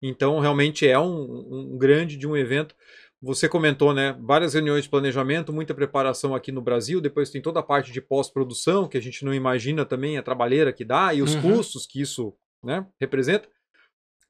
[0.00, 2.74] Então, realmente é um, um grande de um evento.
[3.22, 4.16] Você comentou, né?
[4.20, 7.00] Várias reuniões de planejamento, muita preparação aqui no Brasil.
[7.00, 10.72] Depois tem toda a parte de pós-produção, que a gente não imagina também a trabalheira
[10.72, 11.42] que dá e os uhum.
[11.42, 13.48] custos que isso né, representa.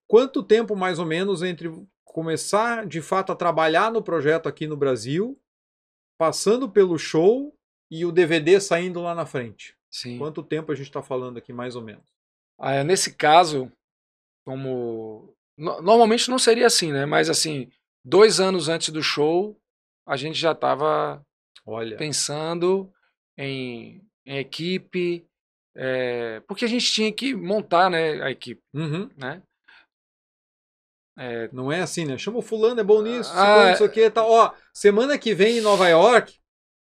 [0.08, 1.70] Quanto tempo, mais ou menos, entre
[2.04, 5.40] começar de fato a trabalhar no projeto aqui no Brasil,
[6.18, 7.56] passando pelo show
[7.88, 9.76] e o DVD saindo lá na frente?
[9.88, 10.18] Sim.
[10.18, 12.04] Quanto tempo a gente está falando aqui, mais ou menos?
[12.58, 13.70] Ah, nesse caso,
[14.44, 15.32] como.
[15.56, 17.06] Normalmente não seria assim, né?
[17.06, 17.70] Mas assim,
[18.04, 19.58] dois anos antes do show,
[20.06, 21.24] a gente já estava
[21.98, 22.92] pensando
[23.38, 25.24] em, em equipe,
[25.76, 28.60] é, porque a gente tinha que montar né, a equipe.
[28.74, 29.08] Uhum.
[29.16, 29.42] Né?
[31.18, 32.16] É, não é assim, né?
[32.16, 34.30] Chama o fulano, é bom nisso, ah, isso aqui, tal.
[34.30, 36.34] Ó, semana que vem em Nova York,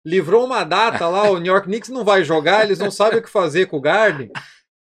[0.06, 3.24] livrou uma data lá, o New York Knicks não vai jogar, eles não sabem o
[3.24, 4.30] que fazer com o Garden,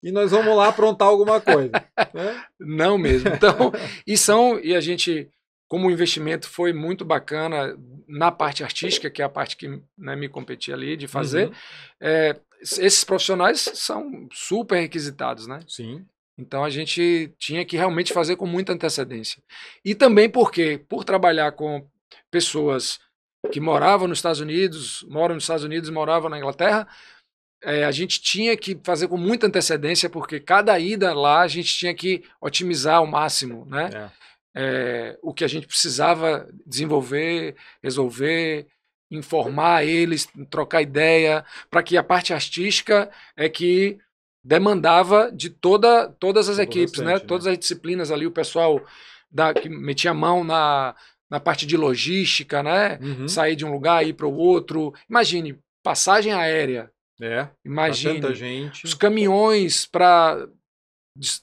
[0.02, 1.72] e nós vamos lá aprontar alguma coisa.
[2.14, 2.44] Né?
[2.60, 3.30] Não mesmo.
[3.30, 3.72] Então,
[4.06, 5.30] e são, e a gente
[5.74, 7.76] como o investimento foi muito bacana
[8.08, 11.54] na parte artística, que é a parte que né, me competi ali de fazer, uhum.
[12.00, 15.62] é, esses profissionais são super requisitados, né?
[15.68, 16.06] Sim.
[16.38, 19.42] Então a gente tinha que realmente fazer com muita antecedência.
[19.84, 21.84] E também porque, por trabalhar com
[22.30, 23.00] pessoas
[23.52, 26.88] que moravam nos Estados Unidos, moram nos Estados Unidos moravam na Inglaterra,
[27.64, 31.76] é, a gente tinha que fazer com muita antecedência, porque cada ida lá a gente
[31.76, 33.90] tinha que otimizar ao máximo, né?
[33.92, 34.24] É
[34.56, 38.68] é, o que a gente precisava desenvolver, resolver,
[39.10, 44.00] informar eles, trocar ideia, para que a parte artística é que
[44.44, 47.14] demandava de toda, todas as equipes, né?
[47.14, 47.20] né?
[47.20, 48.84] Todas as disciplinas ali, o pessoal
[49.32, 50.96] da, que metia a mão na,
[51.30, 53.00] na parte de logística, né?
[53.02, 53.28] Uhum.
[53.28, 54.94] Sair de um lugar e ir para o outro.
[55.10, 56.92] Imagine, passagem aérea.
[57.22, 57.48] É.
[57.64, 58.86] Imagine gente.
[58.86, 60.48] os caminhões para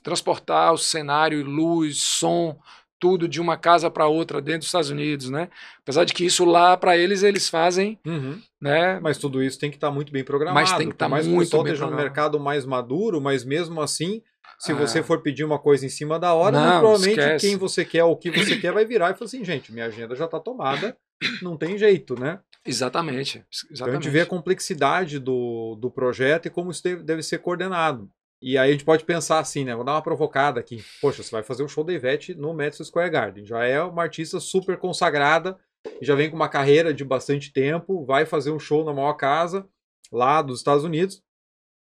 [0.03, 2.61] transportar o cenário, luz, som,
[3.01, 5.49] tudo de uma casa para outra dentro dos Estados Unidos, né?
[5.83, 8.39] Apesar de que isso lá para eles eles fazem, uhum.
[8.61, 9.01] né?
[9.01, 10.61] Mas tudo isso tem que estar tá muito bem programado.
[10.61, 14.23] Mas tem que estar tá muito bem esteja no mercado mais maduro, mas mesmo assim,
[14.59, 14.75] se ah.
[14.75, 17.47] você for pedir uma coisa em cima da hora, não, provavelmente esquece.
[17.47, 20.15] quem você quer, o que você quer, vai virar e falar assim, gente, minha agenda
[20.15, 20.95] já está tomada,
[21.41, 22.39] não tem jeito, né?
[22.65, 23.43] Exatamente.
[23.51, 23.73] Exatamente.
[23.73, 27.39] Então a gente vê a complexidade do, do projeto e como isso deve, deve ser
[27.39, 28.11] coordenado.
[28.43, 29.75] E aí a gente pode pensar assim, né?
[29.75, 30.83] Vou dar uma provocada aqui.
[31.01, 33.45] Poxa, você vai fazer um show da Ivete no Madison Square Garden.
[33.45, 35.59] Já é uma artista super consagrada,
[36.01, 39.69] já vem com uma carreira de bastante tempo, vai fazer um show na maior casa
[40.11, 41.23] lá dos Estados Unidos.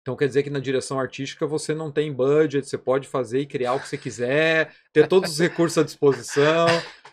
[0.04, 3.46] Então quer dizer que na direção artística você não tem budget, você pode fazer e
[3.46, 6.66] criar o que você quiser, ter todos os recursos à disposição.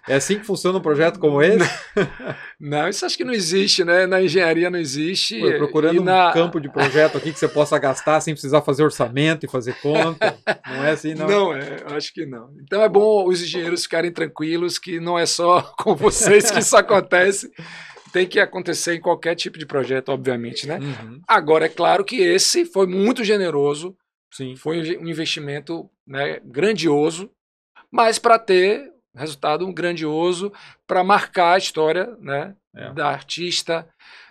[0.10, 1.70] É assim que funciona um projeto como esse?
[2.60, 4.06] Não, isso acho que não existe, né?
[4.06, 5.40] Na engenharia não existe.
[5.40, 6.30] Pô, procurando na...
[6.30, 9.74] um campo de projeto aqui que você possa gastar sem precisar fazer orçamento e fazer
[9.82, 10.38] conta.
[10.68, 11.28] Não é assim, não?
[11.28, 12.52] Não, é, acho que não.
[12.62, 16.78] Então é bom os engenheiros ficarem tranquilos que não é só com vocês que isso
[16.78, 17.52] acontece.
[18.12, 20.80] Tem que acontecer em qualquer tipo de projeto, obviamente, né?
[20.80, 21.22] Uhum.
[21.28, 23.96] Agora, é claro que esse foi muito generoso,
[24.34, 24.56] Sim.
[24.56, 27.32] foi um investimento né, grandioso,
[27.92, 30.52] mas para ter resultado grandioso
[30.88, 32.94] para marcar a história né, É.
[32.94, 33.88] da artista,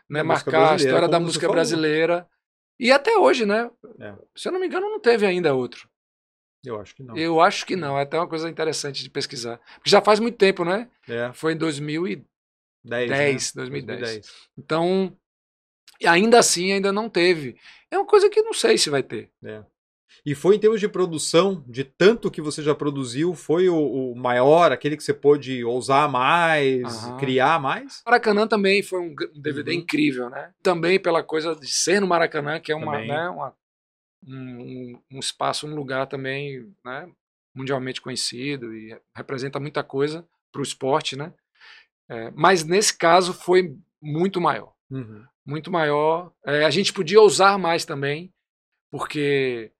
[0.09, 2.26] né, Da marcar a história da música brasileira.
[2.78, 3.70] E até hoje, né?
[4.01, 4.14] É.
[4.35, 5.89] Se eu não me engano, não teve ainda outro.
[6.64, 7.16] Eu acho que não.
[7.16, 9.59] Eu acho que não, é até uma coisa interessante de pesquisar.
[9.76, 10.89] Porque já faz muito tempo, né?
[11.09, 12.24] É, Foi em 2010,
[12.85, 13.62] 10, 10, né?
[13.62, 14.26] 2010.
[14.59, 15.16] Então,
[16.01, 17.57] e ainda assim, ainda não teve.
[17.91, 19.31] É uma coisa que não sei se vai ter.
[19.45, 19.62] É.
[20.26, 24.16] E foi em termos de produção, de tanto que você já produziu, foi o, o
[24.16, 27.16] maior, aquele que você pôde ousar mais, Aham.
[27.16, 28.03] criar mais?
[28.05, 29.78] Maracanã também foi um, DVD Uhum.
[29.78, 30.53] incrível, né?
[30.62, 33.55] Também pela coisa de ser no Maracanã, que é uma, né, uma-
[34.26, 37.09] um, um- um espaço, um lugar também né,
[37.55, 41.33] mundialmente conhecido e representa muita coisa para o esporte, né?
[42.11, 45.24] É, mas nesse caso foi muito maior, Uhum.
[45.46, 46.32] muito maior.
[46.44, 48.32] É, a gente podia ousar mais também,
[48.90, 49.70] porque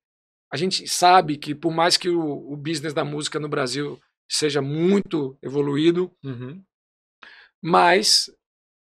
[0.53, 4.01] a gente sabe que por mais que o, o business da música no Brasil
[4.31, 6.63] seja muito evoluído, Uhum.
[7.63, 8.31] mas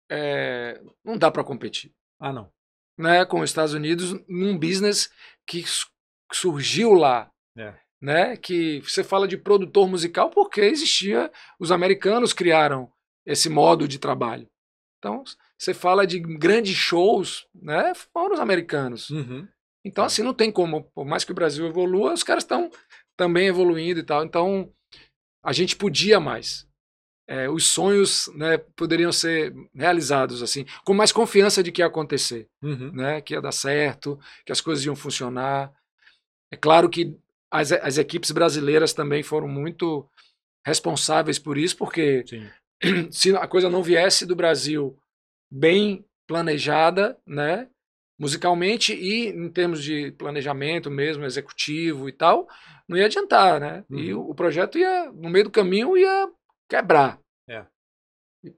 [0.10, 2.52] é, não dá para competir Ah, não.
[2.98, 5.12] né, com os Estados Unidos num business
[5.46, 5.88] que su-
[6.34, 7.30] surgiu lá.
[7.58, 7.74] É.
[8.00, 12.92] Né, que você fala de produtor musical porque existia, os americanos criaram
[13.28, 14.48] esse modo de trabalho.
[14.98, 15.24] Então,
[15.60, 19.10] você fala de grandes shows, né, foram os americanos.
[19.12, 19.48] Uhum.
[19.86, 20.08] Então, É.
[20.08, 22.72] assim, não tem como, por mais que o Brasil evolua, os caras estão
[23.16, 24.24] também evoluindo e tal.
[24.24, 24.72] Então,
[25.44, 26.66] a gente podia mais.
[27.30, 32.48] É, os sonhos né, poderiam ser realizados assim, com mais confiança de que ia acontecer,
[32.64, 32.92] Uhum.
[32.94, 35.72] né, que ia dar certo, que as coisas iam funcionar.
[36.52, 37.14] É claro que
[37.52, 40.10] as, as equipes brasileiras também foram muito
[40.66, 42.50] responsáveis por isso, porque Sim.
[43.12, 44.98] se a coisa não viesse do Brasil
[45.52, 47.70] bem planejada, né,
[48.20, 52.48] musicalmente e em termos de planejamento mesmo, executivo e tal,
[52.88, 53.86] não ia adiantar, né?
[53.90, 54.22] E Uhum.
[54.22, 56.30] o, o projeto ia, no meio do caminho, ia
[56.70, 57.20] quebrar.
[57.48, 57.66] É.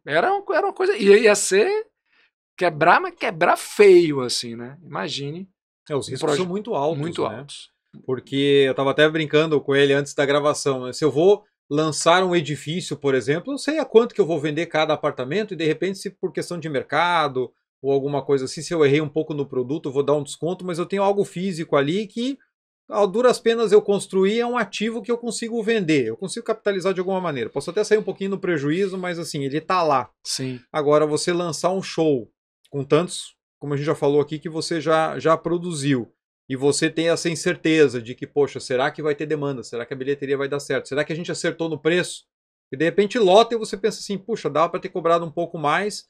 [0.05, 1.87] Era, uma- era uma coisa, ia, ia ser
[2.57, 4.77] quebrar, mas quebrar feio, assim, né?
[4.83, 5.49] Imagine,
[5.89, 6.99] É, os riscos são muito altos.
[6.99, 7.37] muito né?
[7.37, 7.71] altos.
[8.05, 10.85] Porque eu estava até brincando com ele antes da gravação.
[10.85, 10.93] né?
[10.93, 14.39] Se eu vou lançar um edifício, por exemplo, eu sei a quanto que eu vou
[14.39, 18.61] vender cada apartamento e de repente, se por questão de mercado ou alguma coisa assim,
[18.61, 21.03] se eu errei um pouco no produto, eu vou dar um desconto, mas eu tenho
[21.03, 22.37] algo físico ali que,
[22.89, 26.93] a duras penas, eu construir é um ativo que eu consigo vender, eu consigo capitalizar
[26.93, 27.49] de alguma maneira.
[27.49, 30.09] Posso até sair um pouquinho no prejuízo, mas assim, ele está lá.
[30.23, 30.59] Sim.
[30.73, 32.29] Agora, você lançar um show
[32.69, 36.11] com tantos, como a gente já falou aqui, que você já, já produziu,
[36.49, 39.63] e você tem essa incerteza de que, poxa, será que vai ter demanda?
[39.63, 40.87] Será que a bilheteria vai dar certo?
[40.89, 42.25] Será que a gente acertou no preço?
[42.71, 45.57] E de repente lota e você pensa assim, puxa, dava para ter cobrado um pouco
[45.57, 46.07] mais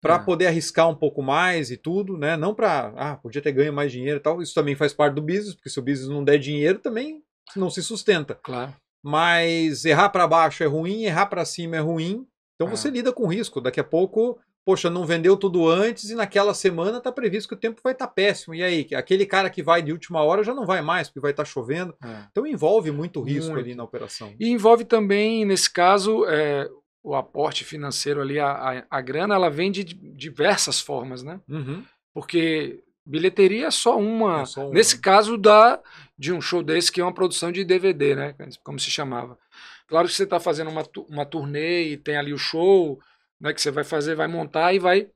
[0.00, 0.18] para É.
[0.18, 2.36] poder arriscar um pouco mais e tudo, né?
[2.36, 4.40] Não para, ah, podia ter ganho mais dinheiro e tal.
[4.40, 7.22] Isso também faz parte do business, porque se o business não der dinheiro, também
[7.56, 8.34] não se sustenta.
[8.42, 8.74] Claro.
[9.02, 12.26] Mas errar para baixo é ruim, errar para cima é ruim.
[12.54, 12.70] Então É.
[12.70, 13.60] você lida com risco.
[13.60, 17.58] Daqui a pouco, poxa, não vendeu tudo antes e naquela semana está previsto que o
[17.58, 18.54] tempo vai estar péssimo.
[18.54, 21.30] E aí, aquele cara que vai de última hora já não vai mais, porque vai
[21.30, 21.96] estar chovendo.
[22.04, 22.26] É.
[22.30, 23.64] Então envolve muito risco Muito.
[23.64, 24.34] ali na operação.
[24.38, 26.68] E envolve também, nesse caso, é,
[27.02, 31.40] o aporte financeiro ali, a, a, a grana, ela vem de diversas formas, né?
[31.48, 31.82] Uhum.
[32.12, 34.42] Porque bilheteria é só uma.
[34.42, 34.74] É só uma.
[34.74, 35.80] Nesse caso da
[36.18, 38.34] de um show desse que é uma produção de DVD, né?
[38.62, 39.38] Como se chamava.
[39.86, 43.00] Claro que você está fazendo uma, uma turnê e tem ali o show,
[43.40, 43.52] né?
[43.52, 45.10] Que você vai fazer, vai montar e vai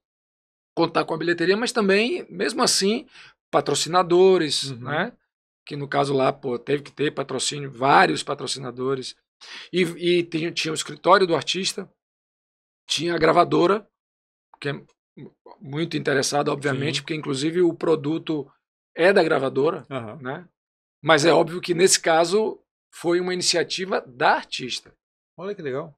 [0.76, 3.06] contar com a bilheteria, mas também, mesmo assim,
[3.50, 4.78] patrocinadores, Uhum.
[4.78, 5.12] né?
[5.66, 9.16] Que no caso lá, pô, teve que ter patrocínio, vários patrocinadores.
[9.72, 11.88] E, e tinha, tinha o escritório do artista,
[12.88, 13.86] tinha a gravadora,
[14.60, 14.84] que é
[15.60, 17.02] muito interessada, obviamente, Sim.
[17.02, 18.50] porque inclusive o produto
[18.94, 20.16] é da gravadora, Aham.
[20.16, 20.48] né?
[21.02, 22.60] Mas é óbvio que nesse caso
[22.92, 24.94] foi uma iniciativa da artista.
[25.36, 25.96] Olha que legal.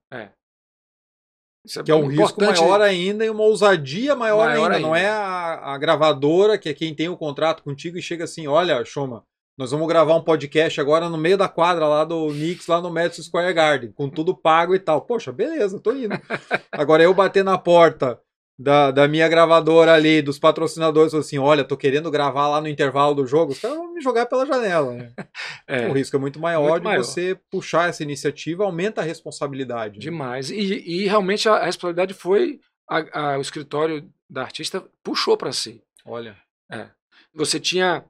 [1.65, 4.87] Isso Que é um risco maior ainda e uma ousadia maior, Maior ainda.
[4.87, 5.09] Não ainda.
[5.09, 8.85] é a, a gravadora, que é quem tem o contrato contigo, e chega assim: olha,
[8.85, 9.25] Choma,
[9.57, 12.91] nós vamos gravar um podcast agora no meio da quadra lá do Knicks, lá no
[12.91, 15.03] Madison Square Garden, com tudo pago e tal.
[15.03, 16.21] Poxa, beleza, tô indo.
[16.73, 18.21] Agora eu bater na porta
[18.59, 23.15] da, da minha gravadora ali, dos patrocinadores, assim, olha, tô querendo gravar lá no intervalo
[23.15, 25.13] do jogo, os caras vão me jogar pela janela, né?
[25.67, 27.03] É, o risco é muito maior muito de maior.
[27.03, 29.95] você puxar essa iniciativa, aumenta a responsabilidade.
[29.95, 30.01] Né?
[30.01, 30.51] Demais.
[30.51, 35.53] E, e realmente a, a responsabilidade foi a, a, o escritório da artista puxou para
[35.53, 35.83] si.
[36.05, 36.37] Olha.
[36.71, 36.89] É.
[37.35, 38.05] Você tinha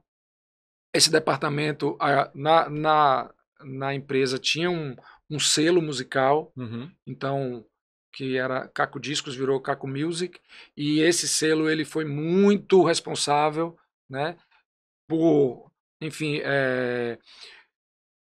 [0.93, 3.31] esse departamento a, na, na,
[3.63, 4.95] na empresa tinha um,
[5.29, 6.89] um selo musical, uhum.
[7.07, 7.65] então
[8.15, 10.39] que era Caco Discos virou Caco Music
[10.75, 13.77] e esse selo ele foi muito responsável,
[14.09, 14.37] né,
[15.05, 15.69] por,
[16.01, 17.19] enfim, é,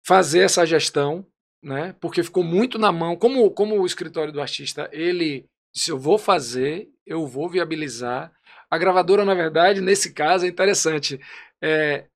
[0.05, 1.27] fazer essa gestão,
[1.63, 5.99] né, porque ficou muito na mão, como como o escritório do artista ele disse eu
[5.99, 8.33] vou fazer, eu vou viabilizar.
[8.71, 11.21] A gravadora na verdade nesse caso é interessante,
[11.63, 12.07] é,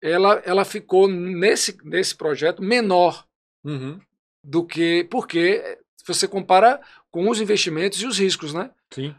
[0.00, 3.26] ela ela ficou nesse nesse projeto menor
[3.64, 4.00] uhum.
[4.44, 6.80] do que porque se você compara
[7.10, 8.70] com os investimentos e os riscos, né?
[8.92, 9.14] Sim.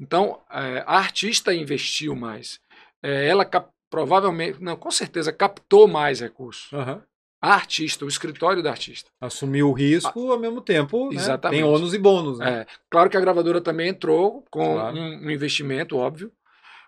[0.00, 2.60] Então, é, a artista investiu mais.
[3.02, 3.44] É, ela
[3.90, 6.72] provavelmente, não, com certeza, captou mais recursos.
[6.72, 7.00] Uhum.
[7.40, 9.10] A artista, o escritório da artista.
[9.20, 11.10] Assumiu o risco ao mesmo tempo.
[11.10, 11.16] Né?
[11.16, 11.60] Exatamente.
[11.60, 12.38] Tem ônus e bônus.
[12.38, 12.60] Né?
[12.60, 14.96] É, claro que a gravadora também entrou com claro.
[14.96, 16.32] um, um, investimento, óbvio,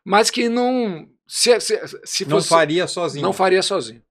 [0.04, 1.06] mas que não.
[1.26, 3.22] Se, se, se não faria sozinho.
[3.22, 4.02] Não faria sozinho.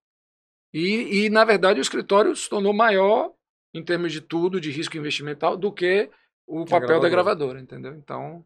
[0.73, 3.31] E, e, na verdade, o escritório se tornou maior
[3.73, 6.09] em termos de tudo, de risco investimental, do que
[6.47, 6.99] o papel gravadora.
[6.99, 7.95] da gravadora, entendeu?
[7.95, 8.43] Então,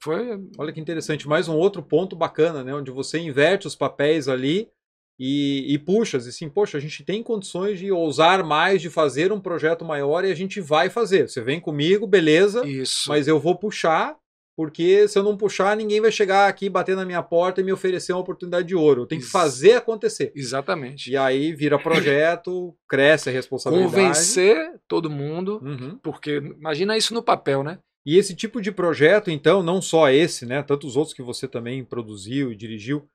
[0.00, 0.38] foi.
[0.58, 2.74] Olha que interessante, mais um outro ponto bacana, né?
[2.74, 4.70] Onde você inverte os papéis ali
[5.18, 9.40] e, e puxa, assim, poxa, a gente tem condições de ousar mais, de fazer um
[9.40, 11.28] projeto maior e a gente vai fazer.
[11.28, 13.08] Você vem comigo, beleza, Isso.
[13.08, 14.16] mas eu vou puxar
[14.58, 17.72] porque se eu não puxar, ninguém vai chegar aqui, bater na minha porta e me
[17.72, 19.02] oferecer uma oportunidade de ouro.
[19.02, 20.32] Eu tenho que fazer acontecer.
[20.34, 21.12] Exatamente.
[21.12, 23.94] E aí vira projeto, cresce a responsabilidade.
[23.94, 25.96] Convencer todo mundo, uhum.
[26.02, 27.78] porque imagina isso no papel, né?
[28.04, 30.60] E esse tipo de projeto, então, não só esse, né?
[30.60, 33.08] Tantos outros que você também produziu e dirigiu,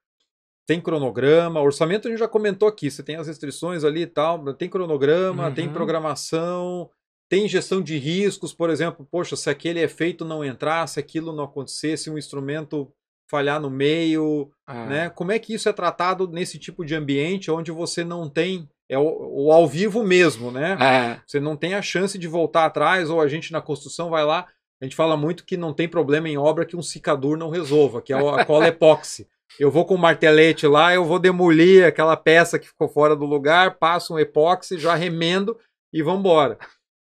[0.66, 4.54] tem cronograma, orçamento a gente já comentou aqui, você tem as restrições ali e tal,
[4.54, 5.54] tem cronograma, uhum.
[5.54, 6.90] tem programação,
[7.30, 11.46] tem gestão de riscos, por exemplo, poxa, se aquele efeito não entrar, se aquilo não
[11.46, 12.92] acontecer, se um instrumento
[13.30, 14.86] falhar no meio, ah.
[14.86, 15.10] né?
[15.10, 18.98] Como é que isso é tratado nesse tipo de ambiente onde você não tem é
[18.98, 20.78] o, o ao vivo mesmo, né?
[20.80, 21.20] É.
[21.26, 24.46] Você não tem a chance de voltar atrás ou a gente na construção vai lá.
[24.82, 28.02] A gente fala muito que não tem problema em obra que um cicador não resolva,
[28.02, 29.28] que é a cola epóxi.
[29.60, 33.24] Eu vou com o martelete lá, eu vou demolir aquela peça que ficou fora do
[33.24, 35.56] lugar, passo um epóxi, já remendo
[35.94, 36.58] e vamos embora.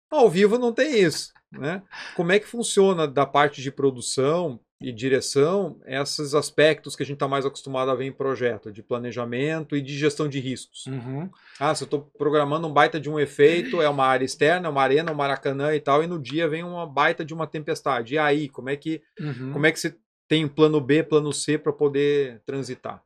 [0.10, 1.32] Ao vivo não tem isso.
[1.52, 1.82] Né?
[2.16, 7.16] Como é que funciona da parte de produção e direção esses aspectos que a gente
[7.16, 10.86] está mais acostumado a ver em projeto, de planejamento e de gestão de riscos?
[10.88, 11.30] Uhum.
[11.60, 14.70] Ah, se eu estou programando um baita de um efeito, é uma área externa, é
[14.70, 18.16] uma arena, um maracanã e tal, e no dia vem uma baita de uma tempestade.
[18.16, 19.54] E aí, como é que, uhum.
[19.54, 19.96] como é que você
[20.28, 23.02] tem um plano B, plano C para poder transitar?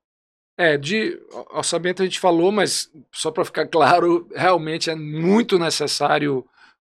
[0.57, 1.19] É, de
[1.51, 6.45] orçamento a gente falou, mas só para ficar claro, realmente é muito necessário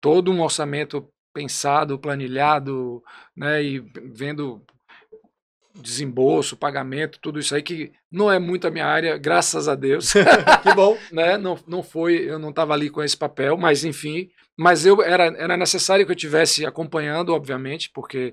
[0.06, 3.02] todo um orçamento pensado, planilhado,
[3.36, 3.80] né, e
[4.14, 4.62] vendo
[5.74, 10.12] desembolso, pagamento, tudo isso aí que não é muito a minha área, graças a Deus.
[10.62, 10.96] que bom.
[11.10, 11.36] né?
[11.36, 15.24] Não, não foi, eu não estava ali com esse papel, mas enfim, mas eu era,
[15.24, 18.32] era necessário que eu tivesse acompanhando, obviamente, porque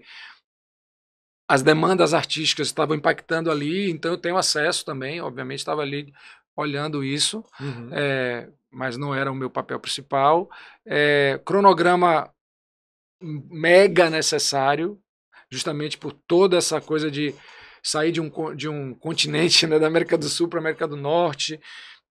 [1.50, 6.14] as demandas artísticas estavam impactando ali, então eu tenho acesso também, obviamente estava ali
[6.56, 7.90] olhando isso, uhum.
[7.92, 10.50] é, mas não era o meu papel principal.
[10.86, 12.30] É, cronograma
[13.22, 15.00] mega necessário,
[15.50, 17.34] justamente por toda essa coisa de
[17.82, 20.96] sair de um, de um continente né, da América do Sul para a América do
[20.96, 21.60] Norte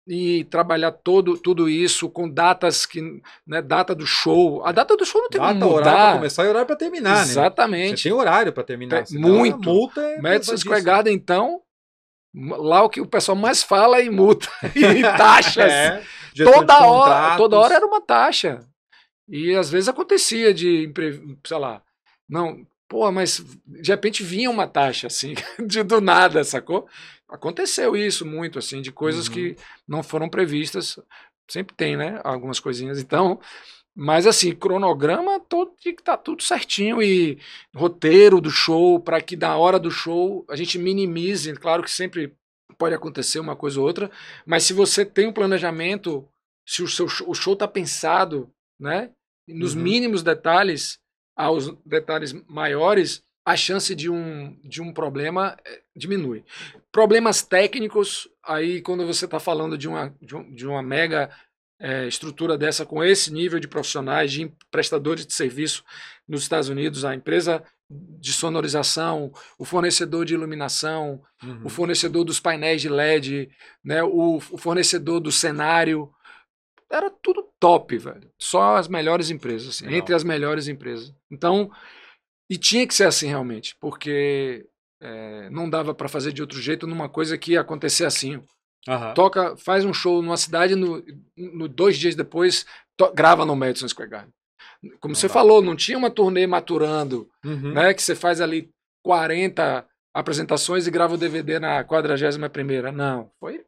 [0.06, 4.64] e trabalhar todo, tudo isso com datas que né, data do show.
[4.64, 7.22] A data do show não tem data, como horário para começar e horário para terminar
[7.22, 7.96] exatamente né?
[7.96, 9.70] você tem horário para terminar é, muito.
[9.70, 11.60] multa é Madison Square Garden então
[12.34, 15.70] Lá o que o pessoal mais fala é em multa e taxas.
[15.70, 16.02] é,
[16.36, 18.60] toda hora, toda hora era uma taxa.
[19.28, 20.92] E às vezes acontecia de,
[21.46, 21.82] sei lá,
[22.28, 25.34] não, pô, mas de repente vinha uma taxa assim,
[25.66, 26.88] de do nada, sacou?
[27.28, 29.32] Aconteceu isso muito assim, de coisas uhum.
[29.34, 29.56] que
[29.88, 30.98] não foram previstas.
[31.48, 32.20] Sempre tem, né?
[32.24, 33.00] Algumas coisinhas.
[33.00, 33.40] Então,
[33.94, 37.38] mas assim, cronograma todo que tá tudo certinho e
[37.74, 42.34] roteiro do show para que na hora do show a gente minimize, claro que sempre
[42.78, 44.10] pode acontecer uma coisa ou outra,
[44.46, 46.26] mas se você tem um planejamento,
[46.66, 49.10] se o seu o show tá pensado, né,
[49.46, 49.82] nos uhum.
[49.82, 50.98] mínimos detalhes
[51.36, 56.44] aos detalhes maiores, a chance de um, de um problema eh, diminui.
[56.92, 61.30] Problemas técnicos, aí quando você está falando de uma, de, um, de uma mega
[61.82, 65.82] é, estrutura dessa com esse nível de profissionais, de prestadores de serviço
[66.28, 71.62] nos Estados Unidos, a empresa de sonorização, o fornecedor de iluminação, Uhum.
[71.64, 73.50] o fornecedor dos painéis de LED,
[73.84, 76.08] né, o, o fornecedor do cenário.
[76.88, 78.30] Era tudo top, velho.
[78.38, 81.12] Só as melhores empresas, assim, entre as melhores empresas.
[81.28, 81.68] Então,
[82.48, 84.64] e tinha que ser assim realmente, porque
[85.00, 88.40] é, não dava para fazer de outro jeito numa coisa que ia acontecer assim.
[88.88, 89.14] Aham.
[89.14, 91.02] Toca, faz um show numa cidade, no,
[91.36, 92.66] no dois dias depois
[92.96, 94.32] to- grava no Madison Square Garden.
[95.00, 95.32] Como Não você dá.
[95.34, 97.72] falou, não tinha uma turnê maturando, Uhum.
[97.72, 97.94] né?
[97.94, 98.68] Que você faz ali
[99.04, 102.90] 40 apresentações e grava o DVD na 41 primeira.
[102.90, 103.64] Não, foi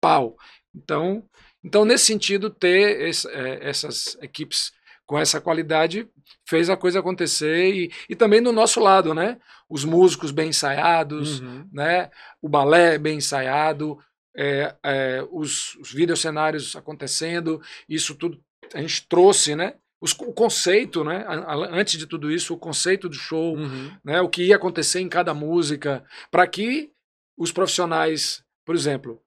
[0.00, 0.36] pau.
[0.74, 1.22] Então,
[1.62, 4.72] então nesse sentido, ter esse- eh, essas equipes
[5.06, 6.08] com essa qualidade
[6.48, 9.38] fez a coisa acontecer e, e também do nosso lado, né?
[9.68, 11.68] Os músicos bem ensaiados, Uhum.
[11.72, 12.10] né?
[12.40, 13.98] O balé bem ensaiado,
[14.36, 18.40] é, é, os, os videocenários acontecendo, isso tudo
[18.72, 19.74] a gente trouxe, né?
[20.00, 21.24] Os- o conceito, né?
[21.70, 23.90] Antes de tudo isso, o conceito do show, Uhum.
[24.04, 24.20] né?
[24.20, 26.90] O que ia acontecer em cada música, para que
[27.38, 29.20] os profissionais, por exemplo,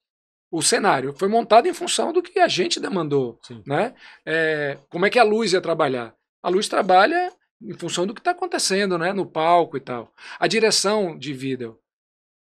[0.52, 3.62] o cenário foi montado em função do que a gente demandou, Sim.
[3.66, 3.94] né?
[4.26, 6.14] É, como é que a luz ia trabalhar?
[6.44, 7.32] A luz trabalha
[7.62, 9.12] em função do que está acontecendo, né?
[9.12, 10.14] No palco e tal.
[10.40, 11.78] A direção de vídeo.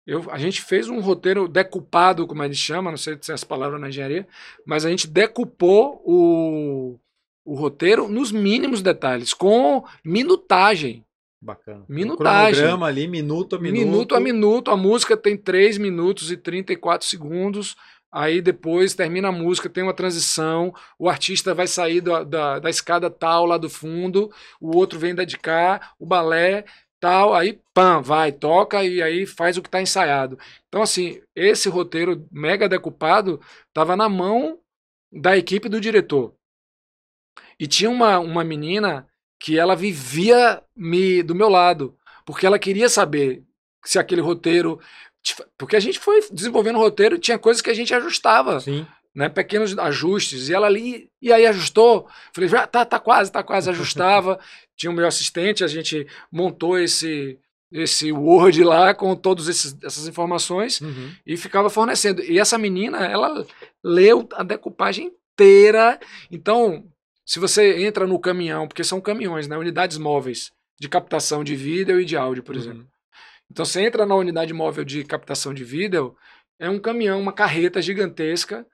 [0.07, 3.33] Eu, a gente fez um roteiro decupado, como a gente chama, não sei se é
[3.33, 4.25] essa palavra na engenharia,
[4.65, 6.97] mas a gente decupou o,
[7.43, 11.03] o roteiro nos mínimos detalhes, com minutagem.
[11.41, 11.83] Bacana.
[11.89, 12.53] Minutagem.
[12.53, 13.85] Cronograma ali, minuto a minuto.
[13.85, 17.75] Minuto a minuto, a música tem 3 minutos e 34 segundos.
[18.09, 22.69] Aí depois termina a música, tem uma transição, o artista vai sair da, da, da
[22.69, 24.31] escada tal lá do fundo,
[24.61, 26.63] o outro vem da de cá, o balé
[26.99, 30.37] tal, aí pam, vai, toca e aí faz o que está ensaiado.
[30.67, 34.59] Então, assim, esse roteiro mega decupado estava na mão
[35.11, 36.33] da equipe do diretor.
[37.59, 39.07] E tinha uma, uma menina
[39.39, 41.95] que ela vivia me do meu lado,
[42.25, 43.43] porque ela queria saber
[43.83, 44.79] se aquele roteiro.
[45.57, 48.87] Porque a gente foi desenvolvendo o roteiro e tinha coisas que a gente ajustava, Sim.
[49.17, 49.27] Né?
[49.29, 50.47] Pequenos ajustes.
[50.47, 52.07] E ela ali, e aí ajustou.
[52.31, 54.39] Falei, já tá, tá quase, tá quase, ajustava.
[54.77, 57.39] tinha o meu assistente, a gente montou esse,
[57.71, 61.11] esse Word lá com todas essas informações Uhum.
[61.25, 62.21] e ficava fornecendo.
[62.21, 63.43] E essa menina, ela
[63.83, 65.99] leu a decupagem inteira.
[66.31, 66.85] Então,
[67.25, 69.57] se você entra no caminhão, porque são caminhões, né?
[69.57, 72.61] Unidades móveis de captação de vídeo e de áudio, por Uhum.
[72.61, 72.87] exemplo.
[73.49, 76.15] Então, você entra na unidade móvel de captação de vídeo,
[76.59, 78.65] é um caminhão, uma carreta gigantesca,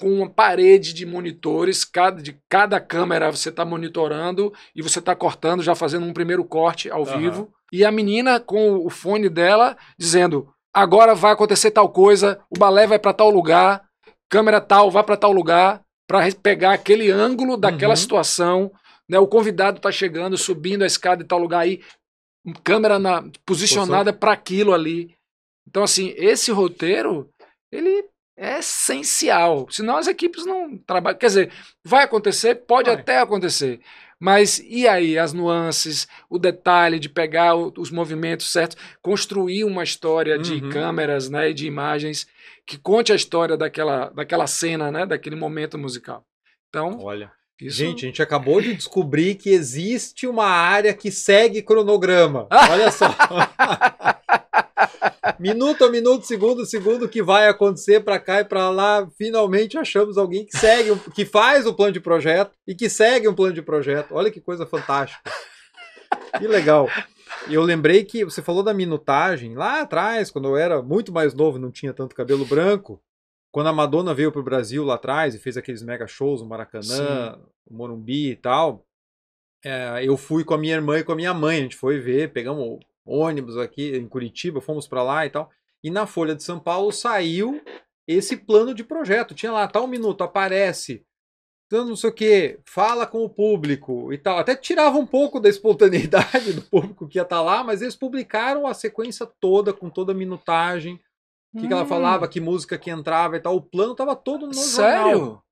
[0.00, 5.14] com uma parede de monitores, cada, de cada câmera você está monitorando e você está
[5.14, 7.20] cortando, já fazendo um primeiro corte ao Aham.
[7.20, 7.52] vivo.
[7.72, 12.86] E a menina com o fone dela dizendo: agora vai acontecer tal coisa, o balé
[12.86, 13.82] vai para tal lugar,
[14.28, 17.96] câmera tal vai para tal lugar, para pegar aquele ângulo daquela Uhum.
[17.96, 18.72] situação.
[19.08, 21.82] Né, o convidado está chegando, subindo a escada em tal lugar aí,
[22.64, 25.14] câmera na, posicionada para aquilo ali.
[25.68, 27.28] Então, assim, esse roteiro,
[27.72, 28.04] ele
[28.36, 29.66] é essencial.
[29.70, 31.18] Senão as equipes não trabalham.
[31.18, 31.52] Quer dizer,
[31.84, 32.54] vai acontecer?
[32.54, 32.98] Pode Vai.
[33.00, 33.80] até acontecer.
[34.20, 39.82] Mas e aí, as nuances, o detalhe de pegar o- os movimentos certos, construir uma
[39.82, 40.70] história de Uhum.
[40.70, 42.26] câmeras né, e de imagens
[42.64, 46.24] que conte a história daquela, daquela cena, né, daquele momento musical.
[46.68, 47.32] Então, Olha.
[47.60, 47.76] isso...
[47.78, 52.46] Gente, a gente acabou de descobrir que existe uma área que segue cronograma.
[52.70, 53.06] Olha só.
[55.38, 59.08] minuto a minuto, segundo a segundo, que vai acontecer para cá e para lá.
[59.16, 63.34] Finalmente achamos alguém que segue, que faz o plano de projeto e que segue um
[63.34, 64.14] plano de projeto.
[64.14, 65.30] Olha que coisa fantástica.
[66.38, 66.88] Que legal.
[67.48, 71.58] Eu lembrei que você falou da minutagem lá atrás, quando eu era muito mais novo,
[71.58, 73.02] não tinha tanto cabelo branco.
[73.50, 77.38] Quando a Madonna veio pro Brasil lá atrás e fez aqueles mega shows no Maracanã,
[77.68, 78.86] no Morumbi e tal,
[79.64, 81.58] é, eu fui com a minha irmã e com a minha mãe.
[81.58, 85.50] A gente foi ver, pegamos ônibus aqui em Curitiba, fomos para lá e tal.
[85.82, 87.60] E na Folha de São Paulo saiu
[88.06, 89.34] esse plano de projeto.
[89.34, 91.04] Tinha lá, tal minuto, aparece,
[91.66, 94.38] então não sei o que, fala com o público e tal.
[94.38, 98.66] Até tirava um pouco da espontaneidade do público que ia estar lá, mas eles publicaram
[98.66, 101.00] a sequência toda, com toda a minutagem.
[101.54, 103.56] O que, que ela Hum, falava, que música que entrava e tal.
[103.56, 104.62] O plano tava todo no jornal.
[104.64, 105.42] Sério?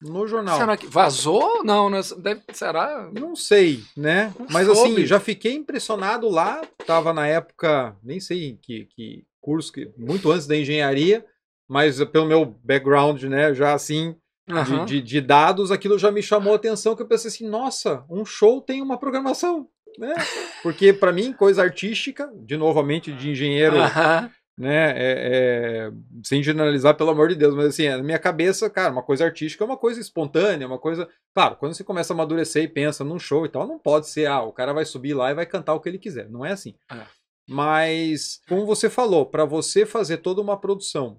[0.00, 0.56] No jornal.
[0.58, 1.64] Será que vazou?
[1.64, 2.00] Não, né?
[2.18, 3.10] Deve, será?
[3.12, 4.32] Não sei, né?
[4.38, 4.80] Não Mas soube.
[4.94, 6.64] assim, já fiquei impressionado lá.
[6.86, 11.24] Tava na época, nem sei que, que curso, que, muito antes da engenharia,
[11.68, 14.14] mas pelo meu background, né, já assim,
[14.46, 14.84] de, Aham.
[14.84, 18.24] de- de dados, aquilo já me chamou a atenção, que eu pensei assim, nossa, um
[18.24, 19.68] show tem uma programação,
[19.98, 20.14] né?
[20.62, 24.30] Porque para mim, coisa artística, de novamente de engenheiro Aham.
[24.58, 24.90] Né?
[24.90, 25.92] É, é,
[26.24, 29.62] sem generalizar, pelo amor de Deus, mas assim, na minha cabeça, cara, uma coisa artística
[29.62, 31.08] é uma coisa espontânea, uma coisa.
[31.32, 34.26] Claro, quando você começa a amadurecer e pensa num show e tal, não pode ser,
[34.26, 36.28] ah, o cara vai subir lá e vai cantar o que ele quiser.
[36.28, 36.74] Não é assim.
[36.90, 37.06] É.
[37.48, 41.18] Mas, como você falou, para você fazer toda uma produção,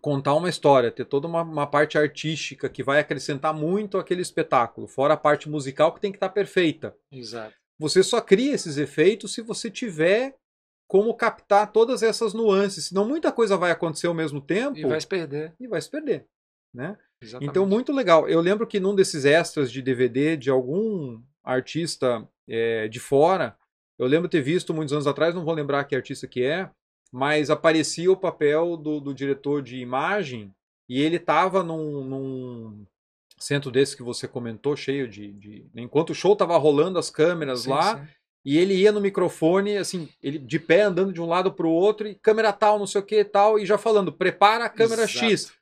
[0.00, 4.86] contar uma história, ter toda uma, uma, parte artística que vai acrescentar muito aquele espetáculo,
[4.86, 6.96] fora a parte musical que tem que estar tá perfeita.
[7.12, 7.54] Exato.
[7.78, 10.34] Você só cria esses efeitos se você tiver
[10.86, 14.78] como captar todas essas nuances, senão muita coisa vai acontecer ao mesmo tempo.
[14.78, 15.54] E vai se perder.
[15.58, 16.26] E vai se perder,
[16.72, 16.96] né?
[17.20, 17.50] Exatamente.
[17.50, 18.28] Então, muito legal.
[18.28, 23.56] Eu lembro que num desses extras de DVD de algum artista é, de fora,
[23.98, 26.70] eu lembro ter visto muitos anos atrás, não vou lembrar que artista que é,
[27.10, 30.52] mas aparecia o papel do, do diretor de imagem
[30.88, 32.86] e ele estava num, num,
[33.38, 35.32] centro desse que você comentou, cheio de.
[35.32, 35.66] de...
[35.76, 38.08] Enquanto o show estava rolando as câmeras sim, lá, sim.
[38.44, 41.72] E ele ia no microfone, assim, ele de pé andando de um lado para o
[41.72, 44.68] outro, e câmera tal, não sei o que e tal, e já falando, prepara a
[44.68, 45.26] câmera Exato.
[45.26, 45.52] X,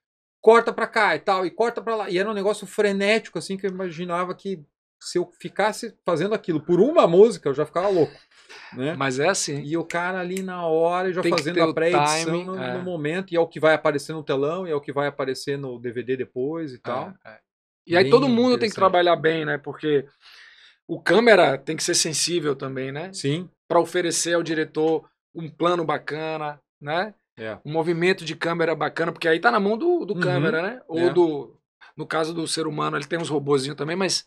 [0.40, 2.10] corta para cá e tal, e corta para lá.
[2.10, 4.60] E era um negócio frenético, assim, que eu imaginava que
[5.00, 8.16] se eu ficasse fazendo aquilo por uma música, eu já ficava louco.
[8.74, 8.94] Né?
[8.94, 9.60] Mas é assim.
[9.62, 12.78] E o cara ali na hora, já Tem fazendo a pré-edição no, é.
[12.78, 15.08] no, momento, e é o que vai aparecer no telão, e é o que vai
[15.08, 17.12] aparecer no DVD depois e é, tal.
[17.24, 17.38] É, é.
[17.86, 19.58] E aí todo mundo tem que trabalhar bem, né?
[19.58, 20.06] Porque
[20.86, 23.12] o câmera tem que ser sensível também, né?
[23.12, 23.48] Sim.
[23.68, 27.14] Para oferecer ao diretor um plano bacana, né?
[27.38, 27.58] É.
[27.64, 30.20] Um movimento de câmera bacana, porque aí tá na mão do, do uhum.
[30.20, 30.82] câmera, né?
[30.86, 31.10] Ou é.
[31.10, 31.56] do.
[31.96, 34.24] No caso do ser humano, ele tem uns robôzinhos também, mas,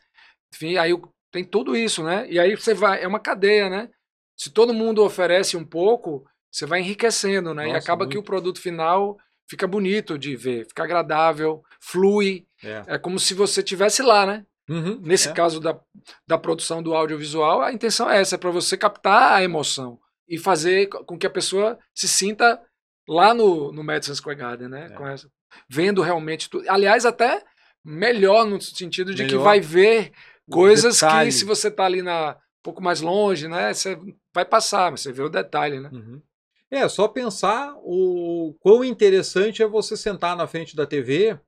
[0.53, 0.91] enfim, aí
[1.31, 2.27] tem tudo isso, né?
[2.29, 3.03] E aí você vai.
[3.03, 3.89] É uma cadeia, né?
[4.37, 7.65] Se todo mundo oferece um pouco, você vai enriquecendo, né?
[7.65, 8.11] Nossa, e acaba muito.
[8.11, 12.45] que o produto final fica bonito de ver, fica agradável, flui.
[12.63, 14.45] É, é como se você tivesse lá, né?
[14.67, 15.33] Uhum, Nesse é.
[15.33, 15.79] caso da,
[16.27, 20.37] da produção do audiovisual, a intenção é essa, é para você captar a emoção e
[20.37, 22.59] fazer com que a pessoa se sinta
[23.07, 24.95] lá no, no Madison Square Garden, né?
[24.99, 25.13] É.
[25.13, 25.29] Essa,
[25.69, 26.69] vendo realmente tudo.
[26.69, 27.43] Aliás, até
[27.83, 29.37] melhor no sentido de melhor.
[29.37, 30.11] que vai ver
[30.49, 33.71] coisas que se você está ali na um pouco mais longe, né?
[33.71, 33.95] Você
[34.33, 35.89] vai passar, mas você vê o detalhe, né?
[35.93, 36.19] Uhum.
[36.71, 41.39] É, só pensar o quão interessante é você sentar na frente da TV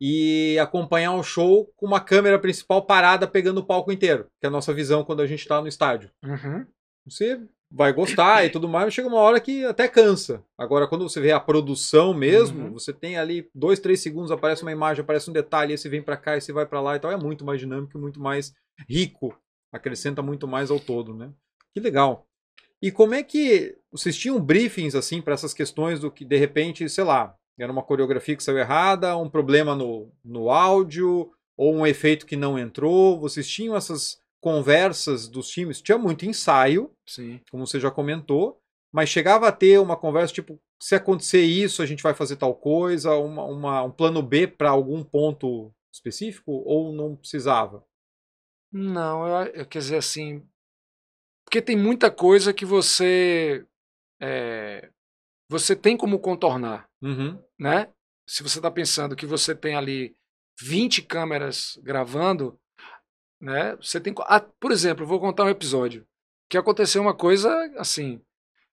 [0.00, 4.48] e acompanhar o show com uma câmera principal parada pegando o palco inteiro, que é
[4.48, 6.10] a nossa visão quando a gente está no estádio.
[6.24, 6.66] Uhum.
[7.06, 7.40] Você
[7.70, 10.44] vai gostar e tudo mais, mas chega uma hora que até cansa.
[10.56, 12.72] Agora, quando você vê a produção mesmo, uhum.
[12.72, 16.16] você tem ali dois, três segundos, aparece uma imagem, aparece um detalhe, esse vem para
[16.16, 17.10] cá, esse vai para lá e tal.
[17.10, 18.52] É muito mais dinâmico, muito mais
[18.88, 19.36] rico,
[19.72, 21.32] acrescenta muito mais ao todo, né?
[21.72, 22.26] Que legal.
[22.80, 26.88] E como é que vocês tinham briefings assim para essas questões do que de repente,
[26.88, 31.86] sei lá, era uma coreografia que saiu errada, um problema no, no áudio ou um
[31.86, 33.20] efeito que não entrou?
[33.20, 35.80] Vocês tinham essas conversas dos times?
[35.80, 37.40] Tinha muito ensaio, Sim.
[37.50, 38.60] como você já comentou,
[38.92, 42.54] mas chegava a ter uma conversa tipo, se acontecer isso, a gente vai fazer tal
[42.54, 47.84] coisa, uma, uma um plano B para algum ponto específico ou não precisava?
[48.72, 50.44] Não, eu, eu quer dizer assim,
[51.44, 53.64] porque tem muita coisa que você
[54.20, 54.90] é,
[55.48, 57.42] você tem como contornar, uhum.
[57.58, 57.88] né?
[58.26, 60.16] Se você está pensando que você tem ali
[60.60, 62.58] 20 câmeras gravando,
[63.40, 63.76] né?
[63.76, 66.06] Você tem, ah, por exemplo, vou contar um episódio
[66.48, 68.20] que aconteceu uma coisa assim,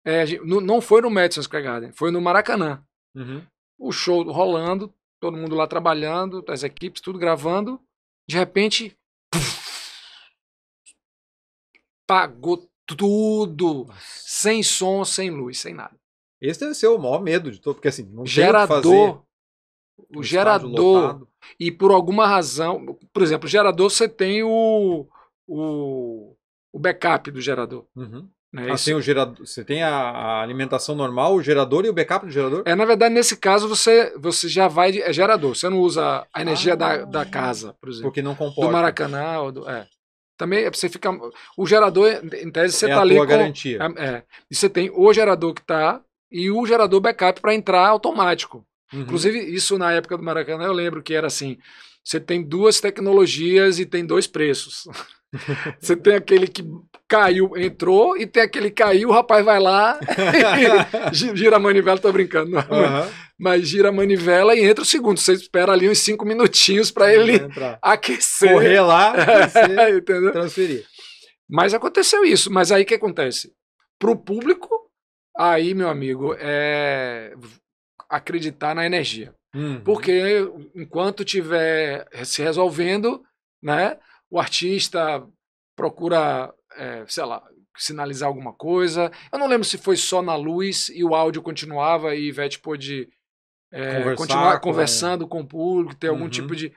[0.04, 2.84] é, não foi no Madison Square Garden, foi no Maracanã.
[3.14, 3.44] Uhum.
[3.78, 7.80] O show rolando, todo mundo lá trabalhando, as equipes tudo gravando,
[8.28, 8.96] de repente
[12.06, 14.00] pagou tudo, Nossa.
[14.00, 15.98] sem som, sem luz, sem nada.
[16.48, 20.22] Esse deve ser o maior medo de todo, porque assim, não gerador, tem o, o
[20.22, 21.26] gerador
[21.58, 25.06] e por alguma razão, por exemplo, o gerador você tem o
[25.46, 26.34] o,
[26.72, 27.84] o backup do gerador.
[27.94, 28.28] Uhum.
[28.52, 28.70] Né?
[28.70, 32.24] Ah, tem o gerador, você tem a, a, alimentação normal, o gerador e o backup
[32.24, 32.62] do gerador?
[32.64, 34.92] É, na verdade, nesse caso, você, você já vai.
[34.92, 38.10] De, é gerador, você não usa a energia ah, da, da casa, por exemplo.
[38.10, 38.60] Porque não comporta.
[38.60, 39.52] Do Maracanã.
[39.52, 39.88] Do, é.
[40.36, 41.10] Também é você fica.
[41.56, 43.16] O gerador, em tese, você é tá ali.
[43.16, 43.78] Com, garantia.
[43.96, 47.86] É, é, e você tem o gerador que tá e o gerador backup para entrar
[47.86, 48.66] automático.
[48.92, 49.00] Uhum.
[49.00, 51.58] Inclusive, isso na época do Maracanã, eu lembro que era assim:
[52.02, 54.84] você tem duas tecnologias e tem dois preços.
[55.80, 56.64] você tem aquele que
[57.08, 59.98] caiu, entrou, e tem aquele que caiu, o rapaz vai lá
[61.12, 63.10] gira a manivela, tô brincando, não, uhum.
[63.38, 65.18] mas gira a manivela e entra o segundo.
[65.18, 67.40] Você espera ali uns cinco minutinhos para ele
[67.82, 68.52] aquecer.
[68.52, 69.10] Correr lá,
[69.44, 70.84] aquecer, transferir.
[71.48, 72.50] Mas aconteceu isso.
[72.50, 73.52] Mas aí o que acontece?
[73.98, 74.68] Para o público,
[75.36, 77.34] aí, meu amigo, é
[78.08, 79.34] acreditar na energia.
[79.54, 79.80] Uhum.
[79.82, 83.24] Porque enquanto tiver se resolvendo,
[83.62, 83.98] né,
[84.30, 85.24] o artista
[85.76, 87.42] procura é, sei lá,
[87.76, 89.10] sinalizar alguma coisa.
[89.32, 93.08] Eu não lembro se foi só na luz e o áudio continuava e Ivete pôde
[93.72, 94.70] é, continuar com...
[94.70, 96.30] conversando com o público, ter algum uhum.
[96.30, 96.72] tipo de.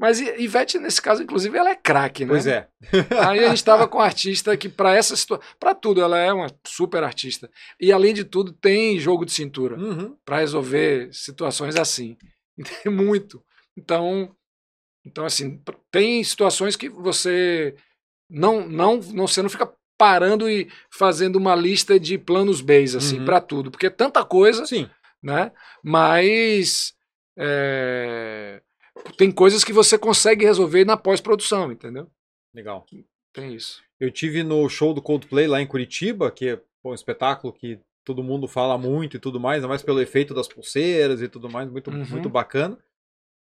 [0.00, 2.30] Mas Ivete, nesse caso, inclusive, ela é craque, né?
[2.30, 2.66] Pois é.
[3.28, 6.32] Aí a gente estava com um artista que, para essa situação, para tudo, ela é
[6.32, 7.50] uma super artista.
[7.78, 10.16] E, além de tudo, tem jogo de cintura uhum.
[10.24, 12.16] para resolver situações assim.
[12.82, 13.44] Tem muito.
[13.76, 14.34] Então,
[15.04, 17.74] então, assim, tem situações que você
[18.28, 23.18] não, não, não, você não fica parando e fazendo uma lista de planos B, assim,
[23.18, 23.24] uhum.
[23.26, 24.88] para tudo, porque é tanta coisa, Sim.
[25.22, 25.52] né?
[25.82, 26.94] Mas
[27.38, 28.62] é,
[29.16, 32.10] tem coisas que você consegue resolver na pós-produção, entendeu?
[32.54, 32.84] Legal.
[33.32, 33.82] Tem isso.
[33.98, 38.24] Eu tive no show do Coldplay lá em Curitiba, que é um espetáculo que todo
[38.24, 41.70] mundo fala muito e tudo mais, ainda mais pelo efeito das pulseiras e tudo mais,
[41.70, 42.06] muito, uhum.
[42.08, 42.78] muito bacana.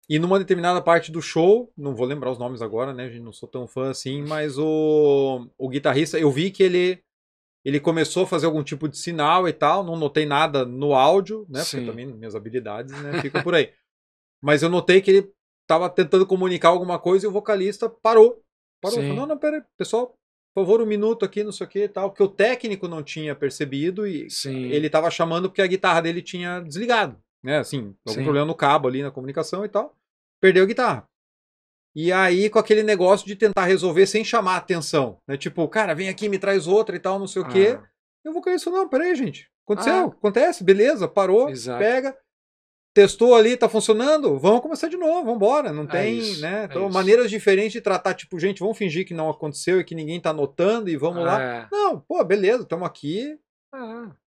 [0.09, 3.11] E numa determinada parte do show, não vou lembrar os nomes agora, né?
[3.11, 7.03] Gente, não sou tão fã assim, mas o, o guitarrista, eu vi que ele
[7.65, 11.45] ele começou a fazer algum tipo de sinal e tal, não notei nada no áudio,
[11.49, 11.65] né?
[11.65, 11.79] Sim.
[11.79, 13.73] Porque também minhas habilidades, né, ficam por aí.
[14.41, 15.33] Mas eu notei que ele
[15.67, 18.43] estava tentando comunicar alguma coisa e o vocalista parou.
[18.81, 18.99] Parou.
[18.99, 20.15] Falou, não, não, pera aí, pessoal,
[20.55, 23.03] por favor, um minuto aqui, não sei o que e tal, que o técnico não
[23.03, 24.67] tinha percebido e Sim.
[24.67, 27.59] ele estava chamando porque a guitarra dele tinha desligado né?
[27.59, 28.25] Assim, algum Sim.
[28.25, 29.97] problema no cabo ali na comunicação e tal.
[30.41, 31.09] Perdeu a guitarra.
[31.95, 35.37] E aí, com aquele negócio de tentar resolver sem chamar a atenção, né?
[35.37, 37.79] Tipo, cara, vem aqui, me traz outra e tal, não sei o quê.
[37.81, 37.89] Ah,
[38.25, 39.49] Eu vou isso, não, peraí, gente.
[39.65, 40.05] Aconteceu, Ah.
[40.07, 41.79] acontece, beleza, parou, Exato.
[41.79, 42.19] pega.
[42.97, 45.71] Testou ali, tá funcionando, vamos começar de novo, vamos embora.
[45.71, 46.63] Não É tem, isso, né?
[46.63, 49.95] é Então, maneiras diferentes de tratar, tipo, gente, vamos fingir que não aconteceu e que
[49.95, 51.43] ninguém tá notando e vamos lá.
[51.43, 53.39] é, Não, pô, beleza, estamos aqui,
[53.75, 53.79] é.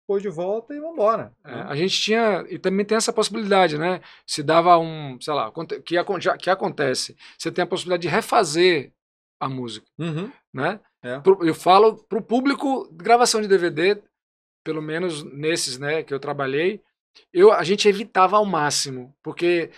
[0.07, 1.33] pôs de volta e vamos embora.
[1.43, 4.01] É, a gente tinha, e também tem essa possibilidade, né?
[4.23, 5.51] Se dava um, sei lá,
[5.83, 5.95] que,
[6.39, 8.91] que acontece, você tem a possibilidade de refazer
[9.39, 10.31] a música, Uhum.
[10.53, 10.79] né?
[11.01, 11.17] É.
[11.21, 13.99] Pro- Eu falo para o público, gravação de DVD,
[14.63, 16.83] pelo menos nesses, né, que eu trabalhei,
[17.33, 19.69] eu, a gente evitava ao máximo, porque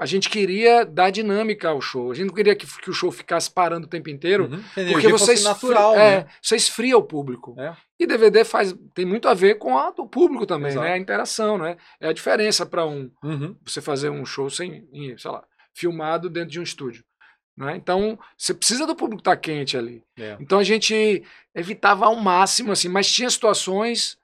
[0.00, 3.10] a gente queria dar dinâmica ao show, a gente não queria que, que o show
[3.10, 4.92] ficasse parando o tempo inteiro, Uhum.
[4.92, 6.26] Porque você fosse esfria, natural, é, né?
[6.40, 7.54] você esfria o público.
[7.58, 7.76] É.
[7.98, 10.86] E DVD faz, tem muito a ver com a do público também, Exato.
[10.86, 10.92] né?
[10.92, 11.76] A interação, né?
[12.00, 13.56] É a diferença para um Uhum.
[13.66, 15.44] você fazer um show sem, em, sei lá,
[15.74, 17.04] filmado dentro de um estúdio.
[17.56, 17.74] Né?
[17.76, 20.04] Então, você precisa do público estar quente ali.
[20.16, 20.36] É.
[20.38, 24.16] Então a gente evitava ao máximo, assim, mas tinha situações,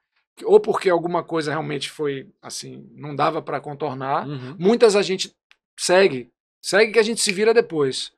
[0.43, 4.27] ou porque alguma coisa realmente foi assim, não dava para contornar.
[4.27, 4.55] Uhum.
[4.59, 5.31] Muitas a gente
[5.77, 6.29] segue,
[6.61, 8.11] segue que a gente se vira depois.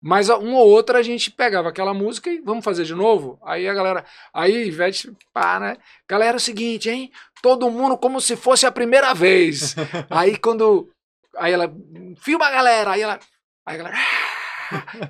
[0.00, 3.40] Mas uma ou outra a gente pegava aquela música e vamos fazer de novo.
[3.42, 5.76] Aí a galera, aí Ivete, pá, né?
[6.08, 7.10] Galera, é o seguinte, hein?
[7.42, 9.74] Todo mundo como se fosse a primeira vez.
[10.10, 10.90] aí quando,
[11.36, 11.74] aí ela
[12.18, 13.18] filma a galera, aí ela,
[13.64, 13.96] aí a galera,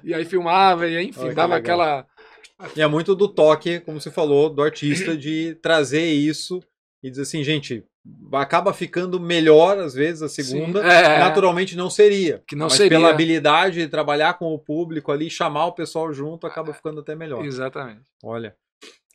[0.03, 2.07] e aí filmava e enfim Olha dava aquela
[2.75, 6.63] E é muito do toque, como você falou, do artista, de trazer isso
[7.03, 7.85] e dizer assim, gente,
[8.33, 10.83] acaba ficando melhor às vezes a segunda.
[10.83, 11.19] Sim, é.
[11.19, 12.43] Naturalmente não seria.
[12.47, 16.13] que não mas seria pela habilidade de trabalhar com o público ali, chamar o pessoal
[16.13, 17.45] junto, acaba ficando até melhor.
[17.45, 18.03] exatamente.
[18.23, 18.55] Olha.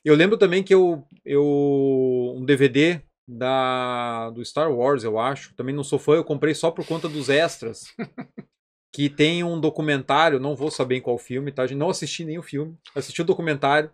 [0.03, 5.53] Eu lembro também que eu, eu um DVD da do Star Wars, eu acho.
[5.55, 7.83] Também não sou fã, eu comprei só por conta dos extras.
[8.91, 11.65] que tem um documentário, não vou saber em qual filme, tá?
[11.65, 11.77] gente?
[11.77, 12.77] Não assisti nenhum filme.
[12.95, 13.91] Assisti o documentário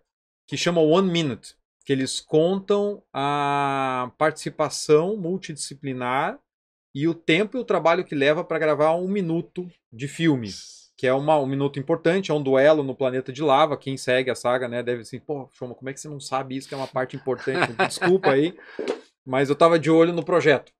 [0.47, 6.39] que chama One Minute, que eles contam a participação multidisciplinar
[6.95, 10.49] e o tempo e o trabalho que leva para gravar um minuto de filme
[10.97, 13.77] que é uma, um minuto importante, é um duelo no planeta de lava.
[13.77, 16.57] Quem segue a saga, né, deve assim, pô, Choma, como é que você não sabe
[16.57, 17.71] isso que é uma parte importante?
[17.87, 18.57] Desculpa aí,
[19.23, 20.71] mas eu tava de olho no projeto.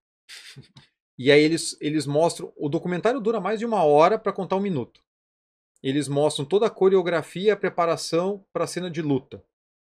[1.18, 4.62] E aí eles, eles mostram, o documentário dura mais de uma hora para contar um
[4.62, 5.02] minuto.
[5.82, 9.44] Eles mostram toda a coreografia e a preparação para a cena de luta.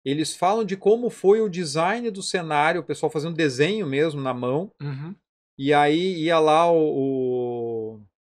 [0.03, 4.33] Eles falam de como foi o design do cenário, o pessoal fazendo desenho mesmo na
[4.33, 4.71] mão.
[4.81, 5.13] Uhum.
[5.57, 7.38] E aí ia lá o, o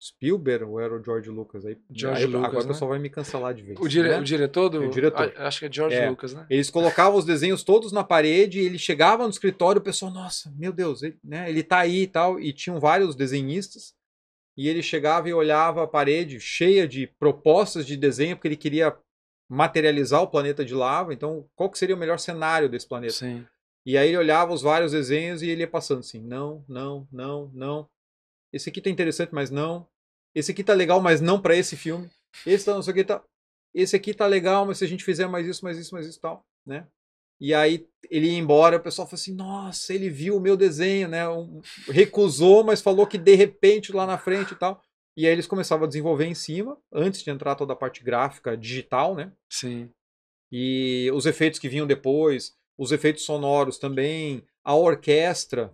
[0.01, 1.65] Spielberg, ou era o George Lucas?
[1.65, 2.73] Aí, George aí, Lucas, Agora o né?
[2.73, 3.79] pessoa vai me cancelar de vez.
[3.79, 4.19] O, dire- né?
[4.19, 4.81] o diretor do.
[4.83, 5.33] O diretor.
[5.35, 6.09] a- acho que é George É.
[6.09, 6.45] Lucas, né?
[6.49, 10.53] Eles colocavam os desenhos todos na parede, e ele chegava no escritório, o pessoal, nossa,
[10.57, 12.39] meu Deus, ele, né, ele tá aí e tal.
[12.39, 13.93] E tinham vários desenhistas.
[14.57, 18.93] E ele chegava e olhava a parede cheia de propostas de desenho, porque ele queria
[19.49, 21.13] materializar o planeta de lava.
[21.13, 23.13] Então, qual que seria o melhor cenário desse planeta?
[23.13, 23.45] Sim.
[23.85, 27.49] E aí ele olhava os vários desenhos e ele ia passando assim, não, não, não,
[27.53, 27.89] não.
[28.51, 29.87] Esse aqui tá interessante, mas não.
[30.33, 32.09] Esse aqui tá legal, mas não para esse filme.
[32.45, 33.23] Esse tá não sei o que tá.
[33.73, 36.19] Esse aqui tá legal, mas se a gente fizer mais isso, mais isso, mais isso
[36.19, 36.87] tal, né?
[37.39, 41.07] E aí ele ia embora, o pessoal falou assim: "Nossa, ele viu o meu desenho,
[41.07, 41.27] né?
[41.29, 44.81] Um- recusou, mas falou que de repente lá na frente e tal".
[45.15, 48.57] E aí eles começavam a desenvolver em cima, antes de entrar toda a parte gráfica
[48.57, 49.31] digital, né?
[49.49, 49.89] Sim.
[50.51, 55.73] E os efeitos que vinham depois, os efeitos sonoros também, a orquestra.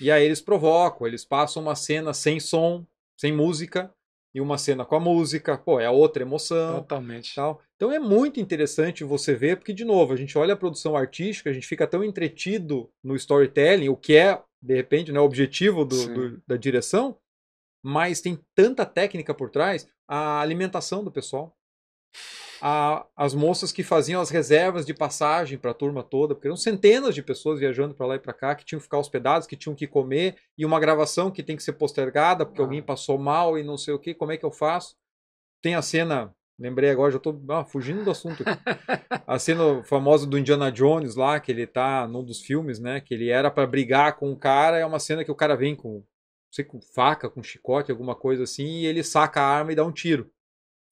[0.00, 3.92] E aí eles provocam, eles passam uma cena sem som, sem música,
[4.34, 6.80] e uma cena com a música, pô, é outra emoção.
[6.80, 7.34] Totalmente.
[7.36, 7.62] Tal.
[7.76, 11.48] Então é muito interessante você ver, porque, de novo, a gente olha a produção artística,
[11.48, 15.84] a gente fica tão entretido no storytelling, o que é, de repente, né, o objetivo
[15.84, 17.16] do, do, da direção,
[17.80, 21.56] mas tem tanta técnica por trás, a alimentação do pessoal
[22.60, 26.56] a, as moças que faziam as reservas de passagem para a turma toda, porque eram
[26.56, 29.56] centenas de pessoas viajando para lá e para cá, que tinham que ficar hospedados, que
[29.56, 32.64] tinham que comer, e uma gravação que tem que ser postergada porque ah.
[32.64, 34.96] alguém passou mal e não sei o que, como é que eu faço?
[35.60, 38.60] Tem a cena, lembrei agora, já estou ah, fugindo do assunto aqui.
[39.26, 43.12] a cena famosa do Indiana Jones lá, que ele tá num dos filmes, né, que
[43.12, 46.02] ele era para brigar com um cara, é uma cena que o cara vem com,
[46.50, 49.84] sei, com faca, com chicote, alguma coisa assim, e ele saca a arma e dá
[49.84, 50.30] um tiro.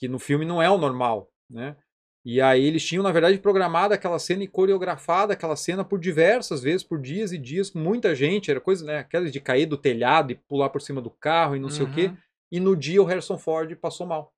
[0.02, 1.76] Que no filme não é o normal né?
[2.24, 6.60] E aí eles tinham, na verdade, programado aquela cena e coreografado aquela cena por diversas
[6.62, 8.50] vezes, por dias e dias, com muita gente.
[8.50, 8.98] Era coisa, né?
[8.98, 11.74] Aquelas de cair do telhado e pular por cima do carro e não uhum.
[11.74, 12.06] sei o quê.
[12.06, 12.16] Uhum.
[12.50, 14.32] E no dia o Harrison Ford passou mal.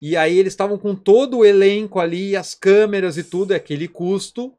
[0.00, 3.86] E aí eles estavam com todo o elenco ali, as câmeras e tudo, é aquele
[3.86, 4.56] custo.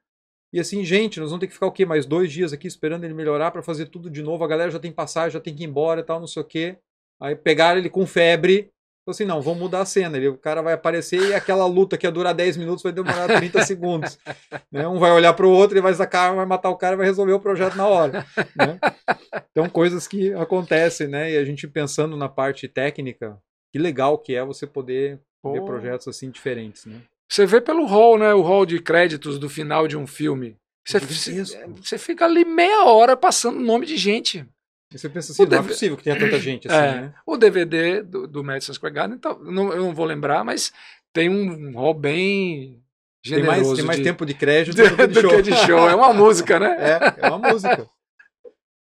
[0.51, 1.85] E assim, gente, nós vamos ter que ficar o quê?
[1.85, 4.43] Mais dois dias aqui esperando ele melhorar para fazer tudo de novo.
[4.43, 6.45] A galera já tem passagem, já tem que ir embora e tal, não sei o
[6.45, 6.77] quê.
[7.21, 8.71] Aí pegaram ele com febre,
[9.11, 10.17] assim, não, vamos mudar a cena.
[10.17, 13.27] Ele, o cara vai aparecer e aquela luta que ia durar 10 minutos vai demorar
[13.27, 14.17] 30 segundos.
[14.71, 14.87] Né?
[14.87, 17.05] Um vai olhar para o outro e vai sacar, vai matar o cara e vai
[17.05, 18.25] resolver o projeto na hora.
[18.55, 18.79] Né?
[19.51, 21.31] Então, coisas que acontecem, né?
[21.31, 23.37] E a gente pensando na parte técnica,
[23.71, 25.53] que legal que é você poder Pô.
[25.53, 27.01] ver projetos assim diferentes, né?
[27.31, 28.33] Você vê pelo hall, né?
[28.33, 30.55] O hall de créditos do final de um filme.
[30.87, 30.99] Você,
[31.75, 34.45] você fica ali meia hora passando o nome de gente.
[34.93, 37.13] E você pensa assim, o não é possível que tenha tanta gente assim, é, né?
[37.25, 40.73] O DVD do, do Madison Square Garden, então, não, eu não vou lembrar, mas
[41.13, 42.81] tem um hall bem
[43.23, 43.57] generoso.
[43.57, 45.87] Tem mais, tem mais de, tempo de crédito do, que de, do que de show.
[45.87, 46.75] É uma música, né?
[47.21, 47.87] É, é uma música.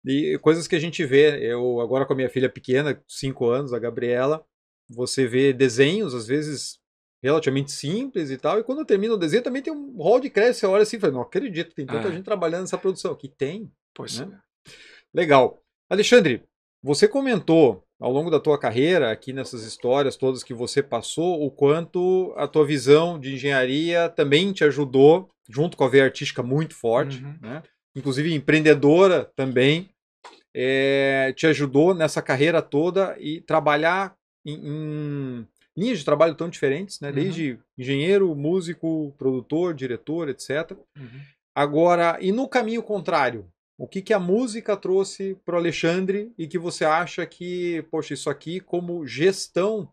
[0.05, 3.73] E coisas que a gente vê, eu agora com a minha filha pequena, 5 anos,
[3.73, 4.45] a Gabriela,
[4.89, 6.81] você vê desenhos, às vezes
[7.23, 10.57] relativamente simples e tal, e quando termina o desenho também tem um hall de crédito,
[10.57, 12.11] você olha assim e fala, não acredito, tem tanta é.
[12.11, 13.15] gente trabalhando nessa produção.
[13.15, 13.71] Que tem.
[13.95, 14.41] Pois né?
[14.67, 14.71] é.
[15.15, 15.63] Legal.
[15.93, 16.43] Alexandre,
[16.83, 21.51] você comentou ao longo da tua carreira, aqui nessas histórias todas que você passou, o
[21.51, 26.75] quanto a tua visão de engenharia também te ajudou, junto com a veia artística muito
[26.75, 27.37] forte, uhum.
[27.43, 27.63] né?
[27.95, 29.91] inclusive empreendedora também,
[30.55, 34.17] é, te ajudou nessa carreira toda e trabalhar
[34.47, 37.09] em, em linhas de trabalho tão diferentes, né?
[37.09, 37.15] Uhum.
[37.15, 40.73] desde engenheiro, músico, produtor, diretor, etc.
[40.99, 41.21] Uhum.
[41.55, 43.47] Agora, e no caminho contrário,
[43.83, 48.15] o que, que a música trouxe para o Alexandre e que você acha que, poxa,
[48.15, 49.93] isso aqui, como gestão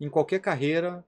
[0.00, 1.04] em qualquer carreira,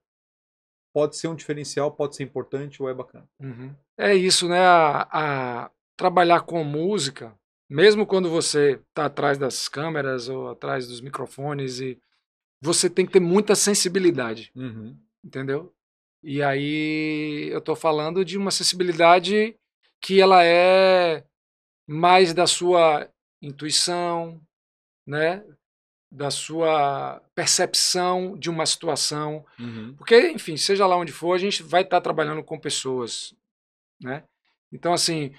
[0.93, 3.29] pode ser um diferencial, pode ser importante ou é bacana?
[3.39, 3.73] Uhum.
[3.97, 4.59] É isso, né?
[4.59, 7.33] A, a, trabalhar com música,
[7.71, 11.97] mesmo quando você está atrás das câmeras ou atrás dos microfones, e
[12.61, 14.99] você tem que ter muita sensibilidade, uhum.
[15.25, 15.73] entendeu?
[16.25, 19.57] E aí eu estou falando de uma sensibilidade
[20.01, 21.25] que ela é
[21.87, 23.09] mais da sua
[23.41, 24.41] intuição,
[25.07, 25.45] né?
[26.11, 29.45] da sua percepção de uma situação.
[29.59, 29.95] Uhum.
[29.97, 33.35] Porque, enfim, seja lá onde for, a gente vai estar trabalhando com pessoas.
[34.01, 34.23] Né?
[34.73, 35.35] Então, assim,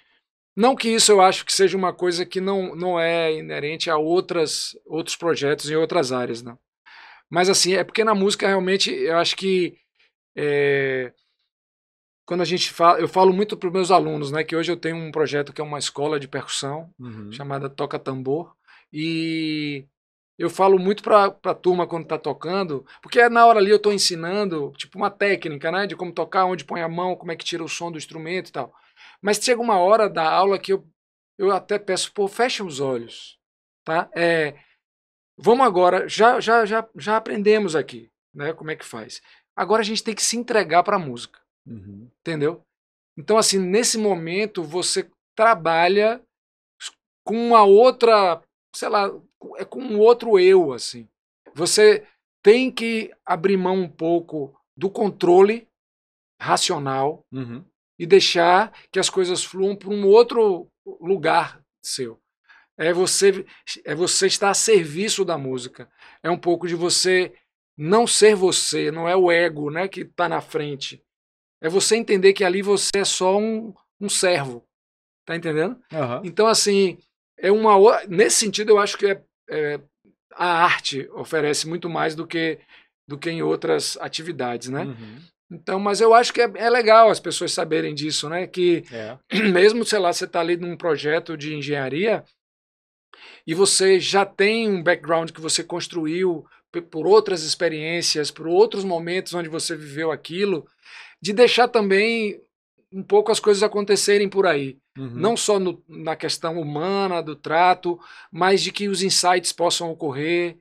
[0.55, 3.97] não que isso eu acho que seja uma coisa que não, não é inerente a
[3.97, 6.59] outras, outros projetos em outras áreas, não.
[7.29, 9.77] Mas, assim, é porque na música, realmente, eu acho que
[10.35, 11.11] é,
[12.27, 14.75] quando a gente fala, eu falo muito para os meus alunos, né, que hoje eu
[14.75, 17.31] tenho um projeto que é uma escola de percussão uhum.
[17.31, 18.53] chamada Toca Tambor
[18.91, 19.85] e
[20.37, 23.93] eu falo muito para a turma quando está tocando, porque na hora ali eu estou
[23.93, 27.45] ensinando tipo uma técnica, né, de como tocar, onde põe a mão, como é que
[27.45, 28.75] tira o som do instrumento e tal.
[29.21, 30.85] Mas chega uma hora da aula que eu,
[31.37, 33.39] eu até peço, pô, fecha os olhos,
[33.85, 34.09] tá?
[34.13, 34.53] É,
[35.37, 39.21] vamos agora, já, já, já, já aprendemos aqui, né, como é que faz.
[39.55, 41.46] Agora a gente tem que se entregar para a música.
[41.67, 42.09] Uhum.
[42.21, 42.63] Entendeu?
[43.17, 46.21] Então, assim, nesse momento você trabalha
[47.23, 48.41] com uma outra,
[48.73, 49.11] sei lá,
[49.57, 51.07] é com um outro eu, assim.
[51.53, 52.07] Você
[52.41, 55.67] tem que abrir mão um pouco do controle
[56.39, 57.65] racional uhum.
[57.99, 60.67] e deixar que as coisas fluam para um outro
[61.01, 62.19] lugar seu.
[62.77, 63.45] É você,
[63.83, 65.89] é você estar a serviço da música.
[66.21, 67.33] É um pouco de você
[67.75, 71.03] não ser você, não é o ego né, que está na frente.
[71.61, 74.63] É você entender que ali você é só um, um servo.
[75.25, 75.77] Tá entendendo?
[75.91, 76.21] Uhum.
[76.23, 76.97] Então, assim,
[77.37, 77.75] é uma
[78.07, 79.79] nesse sentido, eu acho que é, é,
[80.33, 82.59] a arte oferece muito mais do que,
[83.07, 84.83] do que em outras atividades, né?
[84.83, 85.19] Uhum.
[85.51, 88.47] Então, mas eu acho que é, é legal as pessoas saberem disso, né?
[88.47, 89.17] Que É.
[89.51, 92.23] mesmo, sei lá, você está ali num projeto de engenharia
[93.45, 96.45] e você já tem um background que você construiu
[96.91, 100.67] por outras experiências, por outros momentos onde você viveu aquilo,
[101.21, 102.41] de deixar também
[102.91, 104.77] um pouco as coisas acontecerem por aí.
[104.97, 105.09] Uhum.
[105.13, 107.99] Não só no- na questão humana, do trato,
[108.31, 110.57] mas de que os insights possam ocorrer.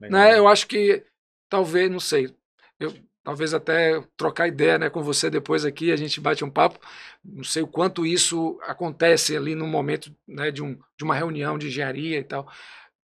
[0.00, 0.20] Legal.
[0.20, 0.38] Né?
[0.38, 1.04] Eu acho que
[1.48, 2.34] talvez, não sei,
[2.80, 2.92] eu
[3.22, 6.78] talvez até trocar ideia né, com você depois aqui, a gente bate um papo.
[7.22, 11.58] Não sei o quanto isso acontece ali no momento né, de, um, de uma reunião
[11.58, 12.50] de engenharia e tal.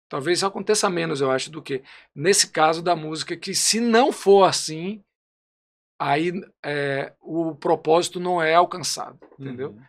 [0.10, 1.84] Talvez aconteça menos, eu acho, do que
[2.14, 5.02] nesse caso da música, que se não for assim,
[6.00, 6.32] aí
[6.66, 9.72] é, o propósito não é alcançado, entendeu?
[9.72, 9.82] Uhum.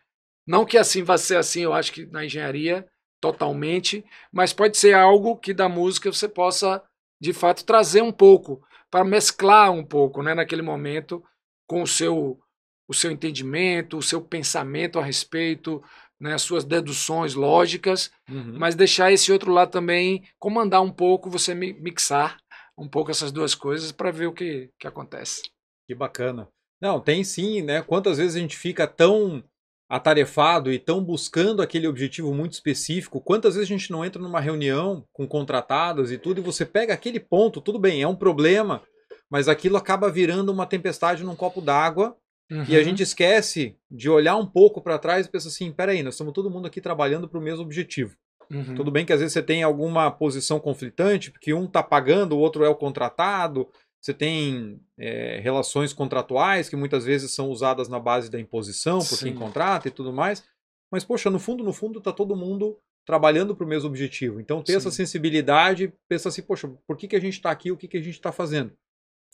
[0.46, 2.86] Não que assim vai ser assim, eu acho que na engenharia,
[3.20, 6.82] totalmente, mas pode ser algo que da música você possa,
[7.20, 11.22] de fato, trazer um pouco, para mesclar um pouco, né, naquele momento,
[11.66, 12.40] com o seu,
[12.88, 15.80] o seu entendimento, o seu pensamento a respeito,
[16.18, 18.54] né, as suas deduções lógicas, Uhum.
[18.58, 22.38] mas deixar esse outro lado também comandar um pouco, você mi- mixar
[22.76, 25.42] um pouco essas duas coisas para ver o que, que acontece.
[25.90, 26.46] Que bacana.
[26.80, 27.82] Não, tem sim, né?
[27.82, 29.42] Quantas vezes a gente fica tão
[29.88, 34.38] atarefado e tão buscando aquele objetivo muito específico, quantas vezes a gente não entra numa
[34.38, 38.84] reunião com contratados e tudo, e você pega aquele ponto, tudo bem, é um problema,
[39.28, 42.16] mas aquilo acaba virando uma tempestade num copo d'água
[42.48, 42.84] e a Uhum.
[42.84, 46.48] gente esquece de olhar um pouco para trás e pensa assim, peraí, nós estamos todo
[46.48, 48.14] mundo aqui trabalhando para o mesmo objetivo.
[48.48, 48.76] Uhum.
[48.76, 52.38] Tudo bem que às vezes você tem alguma posição conflitante, porque um está pagando, o
[52.38, 53.68] outro é o contratado.
[54.00, 59.18] Você tem é, relações contratuais que muitas vezes são usadas na base da imposição por
[59.18, 59.38] quem Sim.
[59.38, 60.42] contrata e tudo mais.
[60.90, 64.40] Mas, poxa, no fundo, no fundo, está todo mundo trabalhando para o mesmo objetivo.
[64.40, 64.98] Então, ter essa Sim.
[64.98, 68.02] sensibilidade, pensa assim, poxa, por que, que a gente está aqui, o que, que a
[68.02, 68.72] gente está fazendo?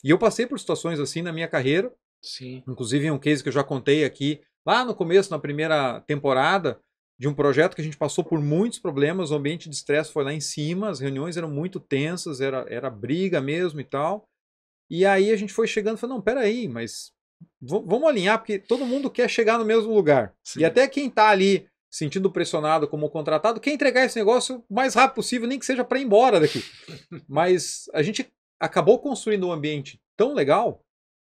[0.03, 1.91] E eu passei por situações assim na minha carreira,
[2.21, 2.63] Sim.
[2.67, 6.79] Inclusive, é um case que eu já contei aqui, lá no começo, na primeira temporada,
[7.17, 10.23] de um projeto que a gente passou por muitos problemas, o ambiente de estresse foi
[10.23, 14.27] lá em cima, as reuniões eram muito tensas, era, era briga mesmo e tal.
[14.89, 17.11] E aí a gente foi chegando e falou, não, peraí, mas
[17.61, 20.33] vamos alinhar, porque todo mundo quer chegar no mesmo lugar.
[20.43, 20.61] Sim.
[20.61, 24.93] E até quem está ali sentindo pressionado como contratado, quer entregar esse negócio o mais
[24.93, 26.63] rápido possível, nem que seja para ir embora daqui.
[27.27, 28.27] Mas a gente
[28.59, 30.83] acabou construindo um ambiente tão legal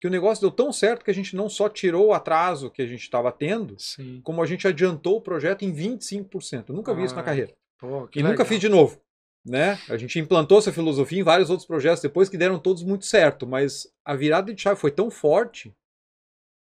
[0.00, 2.80] que o negócio deu tão certo que a gente não só tirou o atraso que
[2.80, 4.20] a gente estava tendo, Sim.
[4.24, 6.64] como a gente adiantou o projeto em 25%.
[6.68, 7.52] Eu nunca vi isso na Ah, carreira.
[7.78, 8.46] Pô, E nunca legal.
[8.46, 8.98] fiz de novo.
[9.44, 9.78] Né?
[9.88, 13.46] A gente implantou essa filosofia em vários outros projetos depois que deram todos muito certo,
[13.46, 15.74] mas a virada de chave foi tão forte.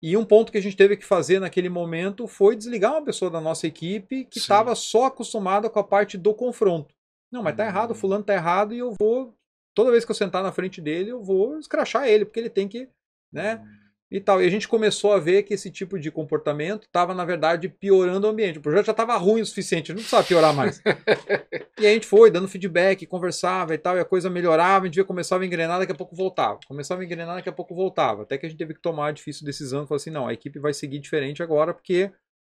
[0.02, 3.30] E um ponto que a gente teve que fazer naquele momento foi desligar uma pessoa
[3.30, 6.94] da nossa equipe que estava só acostumada com a parte do confronto.
[7.30, 7.66] Não, mas tá Hum.
[7.66, 9.36] errado, fulano tá errado e eu vou
[9.74, 12.66] toda vez que eu sentar na frente dele, eu vou escrachar ele, porque ele tem
[12.66, 12.88] que,
[13.32, 13.62] né?
[14.10, 14.42] E tal.
[14.42, 18.26] E a gente começou a ver que esse tipo de comportamento estava, na verdade, piorando
[18.26, 18.58] o ambiente.
[18.58, 20.82] O projeto já estava ruim o suficiente, não precisava piorar mais.
[21.78, 24.96] e a gente foi dando feedback, conversava e tal, e a coisa melhorava, a gente
[24.96, 26.58] via começava a engrenar, daqui a pouco voltava.
[26.66, 28.22] Começava a engrenar, daqui a pouco voltava.
[28.22, 30.58] Até que a gente teve que tomar a difícil decisão, falar assim, não, a equipe
[30.58, 32.10] vai seguir diferente agora, porque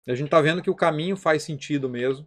[0.09, 2.27] a gente está vendo que o caminho faz sentido mesmo.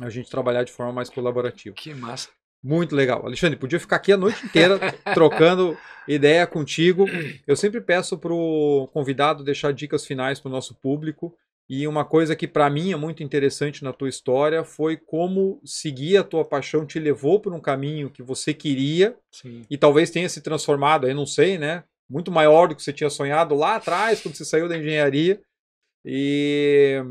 [0.00, 1.74] A gente trabalhar de forma mais colaborativa.
[1.74, 2.28] Que massa.
[2.64, 3.26] Muito legal.
[3.26, 4.78] Alexandre, podia ficar aqui a noite inteira
[5.12, 5.76] trocando
[6.08, 7.04] ideia contigo.
[7.46, 11.36] Eu sempre peço para o convidado deixar dicas finais para o nosso público.
[11.68, 16.16] E uma coisa que para mim é muito interessante na tua história foi como seguir
[16.16, 19.62] a tua paixão te levou por um caminho que você queria Sim.
[19.70, 21.84] e talvez tenha se transformado, aí não sei, né?
[22.08, 25.40] Muito maior do que você tinha sonhado lá atrás, quando você saiu da engenharia.
[26.04, 27.02] E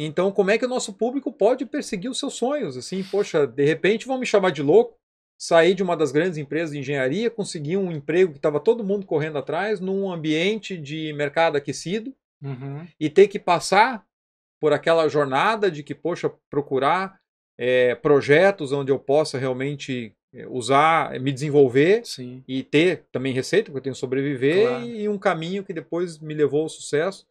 [0.00, 2.76] então, como é que o nosso público pode perseguir os seus sonhos?
[2.76, 4.97] Assim, poxa, de repente vão me chamar de louco,
[5.38, 9.06] sair de uma das grandes empresas de engenharia, conseguir um emprego que estava todo mundo
[9.06, 12.12] correndo atrás, num ambiente de mercado aquecido,
[12.42, 12.86] Uhum.
[13.00, 14.04] e ter que passar
[14.60, 17.18] por aquela jornada de que, poxa, procurar
[17.56, 22.44] eh, projetos onde eu possa realmente eh, usar, me desenvolver Sim.
[22.46, 24.84] e ter também receita, porque eu tenho que sobreviver, Claro.
[24.86, 27.26] e um caminho que depois me levou ao sucesso.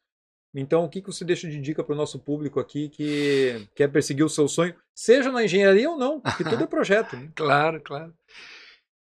[0.59, 3.87] Então, o que, que você deixa de dica para o nosso público aqui que quer
[3.89, 7.15] perseguir o seu sonho, seja na engenharia ou não, porque tudo é projeto.
[7.15, 7.31] né?
[7.35, 8.13] Claro, claro.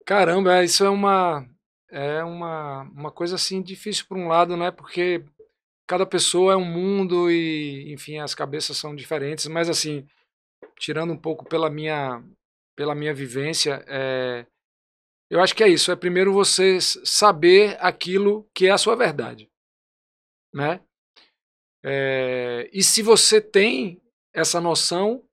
[0.05, 1.47] Caramba, é, isso é uma
[1.91, 4.71] é uma, uma coisa assim difícil por um lado, né?
[4.71, 5.25] Porque
[5.87, 10.07] cada pessoa é um mundo e, enfim, as cabeças são diferentes, mas assim,
[10.79, 12.23] tirando um pouco pela minha
[12.77, 14.47] pela minha vivência, é,
[15.31, 19.51] eu acho que é isso, é primeiro você saber aquilo que é a sua verdade,
[20.55, 20.81] né?
[21.85, 24.01] É, e se você tem
[24.33, 25.25] essa noção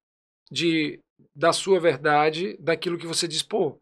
[0.52, 1.00] de
[1.36, 3.78] da sua verdade, daquilo que você diz, pô,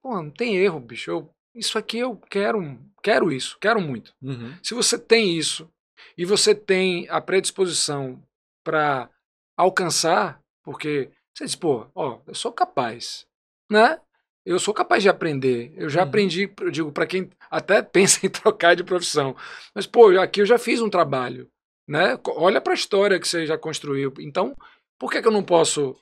[0.00, 1.10] pô, não tem erro, bicho.
[1.10, 4.14] Eu, isso aqui eu quero, quero isso, quero muito.
[4.22, 4.56] Uhum.
[4.62, 5.70] Se você tem isso
[6.16, 8.22] e você tem a predisposição
[8.64, 9.10] para
[9.56, 13.26] alcançar, porque você diz, pô, ó, eu sou capaz,
[13.70, 14.00] né?
[14.48, 15.72] Eu sou capaz de aprender.
[15.76, 16.08] Eu já Uhum.
[16.08, 19.36] aprendi, eu digo, para quem até pensa em trocar de profissão.
[19.74, 21.48] Mas, pô, aqui eu já fiz um trabalho,
[21.86, 22.18] né?
[22.36, 24.12] Olha para a história que você já construiu.
[24.20, 24.56] Então,
[24.98, 25.94] por que, que eu não posso,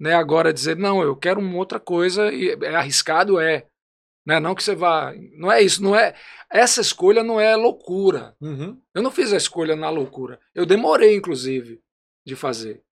[0.00, 3.66] né, agora dizer, não, eu quero uma outra coisa e é arriscado, é.
[4.26, 4.38] Né?
[4.38, 5.12] Não que você vá.
[5.36, 6.14] Não é isso, não é.
[6.50, 8.36] Essa escolha não é loucura.
[8.40, 8.80] Uhum.
[8.94, 10.38] Eu não fiz a escolha na loucura.
[10.54, 11.80] Eu demorei, inclusive,
[12.24, 12.82] de fazer.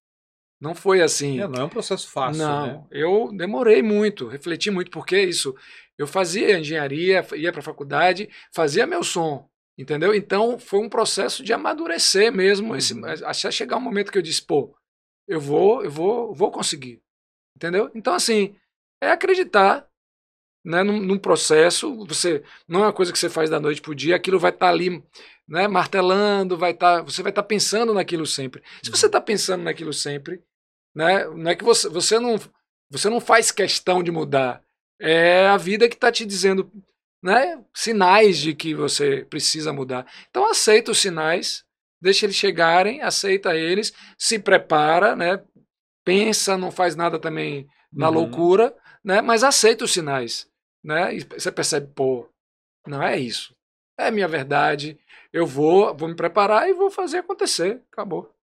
[0.61, 1.41] Não foi assim.
[1.41, 2.85] É, não é um processo fácil, não, né?
[2.91, 5.55] eu demorei muito, refleti muito, porque isso.
[5.97, 10.15] Eu fazia engenharia, ia para a faculdade, fazia meu som, entendeu?
[10.15, 13.05] Então foi um processo de amadurecer mesmo, esse, Uhum.
[13.05, 14.75] até chegar um momento que eu disse, pô,
[15.27, 17.03] eu vou, eu vou, vou conseguir,
[17.57, 17.91] entendeu?
[17.95, 18.55] Então assim,
[19.03, 19.87] é acreditar,
[20.65, 22.05] né, num, num processo.
[22.07, 24.69] Você não é uma coisa que você faz da noite pro dia, aquilo vai estar
[24.69, 25.03] ali,
[25.49, 28.63] né, martelando, vai estar, você vai estar pensando naquilo sempre.
[28.83, 30.43] Se você está pensando naquilo sempre,
[30.95, 32.39] né, não é que você, você não,
[32.91, 34.63] você não faz questão de mudar.
[35.01, 36.71] É a vida que está te dizendo,
[37.23, 40.07] né, sinais de que você precisa mudar.
[40.31, 41.65] Então aceita os sinais,
[42.01, 45.43] deixa eles chegarem, aceita eles, se prepara, né,
[46.05, 48.15] pensa, não faz nada também na Uhum.
[48.15, 50.49] loucura, né, mas aceita os sinais,
[50.83, 52.29] né, e você percebe, pô,
[52.87, 53.55] não é isso,
[53.99, 54.99] é minha verdade,
[55.33, 58.35] eu vou, vou me preparar e vou fazer acontecer, acabou.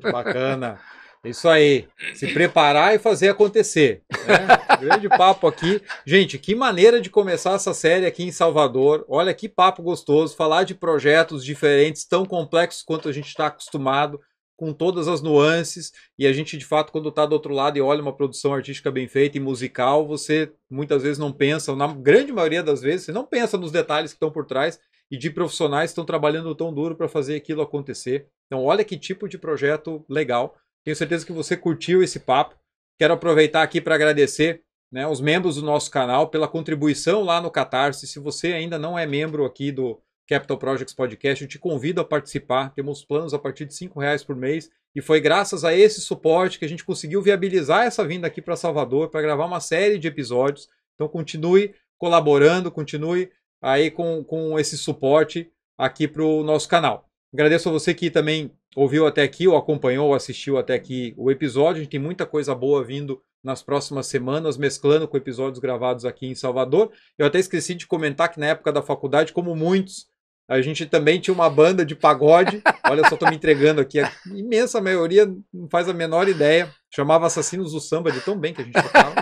[0.00, 0.80] Bacana.
[1.24, 1.88] Isso aí.
[2.14, 4.02] Se preparar e fazer acontecer.
[4.26, 4.46] né?
[4.80, 5.80] Grande papo aqui.
[6.06, 9.04] Gente, que maneira de começar essa série aqui em Salvador.
[9.08, 10.36] Olha que papo gostoso.
[10.36, 14.20] Falar de projetos diferentes, tão complexos quanto a gente está acostumado,
[14.56, 15.92] com todas as nuances.
[16.18, 18.90] E a gente, de fato, quando está do outro lado e olha uma produção artística
[18.90, 23.12] bem feita e musical, você muitas vezes não pensa, na grande maioria das vezes, você
[23.12, 24.78] não pensa nos detalhes que estão por trás
[25.10, 28.26] e de profissionais que estão trabalhando tão duro para fazer aquilo acontecer.
[28.46, 30.56] Então, olha que tipo de projeto legal.
[30.84, 32.56] Tenho certeza que você curtiu esse papo.
[32.98, 34.62] Quero aproveitar aqui para agradecer
[34.92, 38.06] né, os membros do nosso canal pela contribuição lá no Catarse.
[38.06, 42.04] Se você ainda não é membro aqui do Capital Projects Podcast, eu te convido a
[42.04, 42.72] participar.
[42.74, 44.70] Temos planos a partir de R$ reais por mês.
[44.94, 48.54] E foi graças a esse suporte que a gente conseguiu viabilizar essa vinda aqui para
[48.54, 50.68] Salvador para gravar uma série de episódios.
[50.94, 57.08] Então continue colaborando, continue aí com, com esse suporte aqui para o nosso canal.
[57.34, 61.32] Agradeço a você que também ouviu até aqui, ou acompanhou, ou assistiu até aqui o
[61.32, 61.80] episódio.
[61.80, 66.28] A gente tem muita coisa boa vindo nas próximas semanas, mesclando com episódios gravados aqui
[66.28, 66.92] em Salvador.
[67.18, 70.06] Eu até esqueci de comentar que na época da faculdade, como muitos,
[70.48, 72.62] a gente também tinha uma banda de pagode.
[72.88, 73.98] Olha, só estou me entregando aqui.
[73.98, 76.72] A imensa maioria não faz a menor ideia.
[76.88, 79.14] Chamava Assassinos do Samba de tão bem que a gente tocava.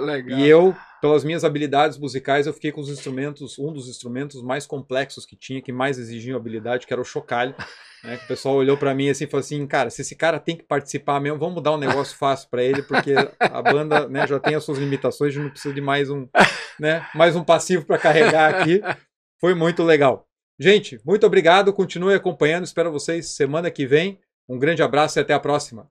[0.00, 0.38] Legal.
[0.38, 4.66] E eu, pelas minhas habilidades musicais, eu fiquei com os instrumentos, um dos instrumentos mais
[4.66, 7.54] complexos que tinha, que mais exigiam habilidade, que era o chocalho.
[8.02, 10.56] Né, o pessoal olhou para mim assim e falou assim, cara, se esse cara tem
[10.56, 14.40] que participar mesmo, vamos dar um negócio fácil para ele, porque a banda né, já
[14.40, 16.26] tem as suas limitações, a gente não precisa de mais um,
[16.80, 18.80] né, mais um passivo para carregar aqui.
[19.40, 20.26] Foi muito legal.
[20.58, 24.18] Gente, muito obrigado, continue acompanhando, espero vocês semana que vem.
[24.48, 25.88] Um grande abraço e até a próxima.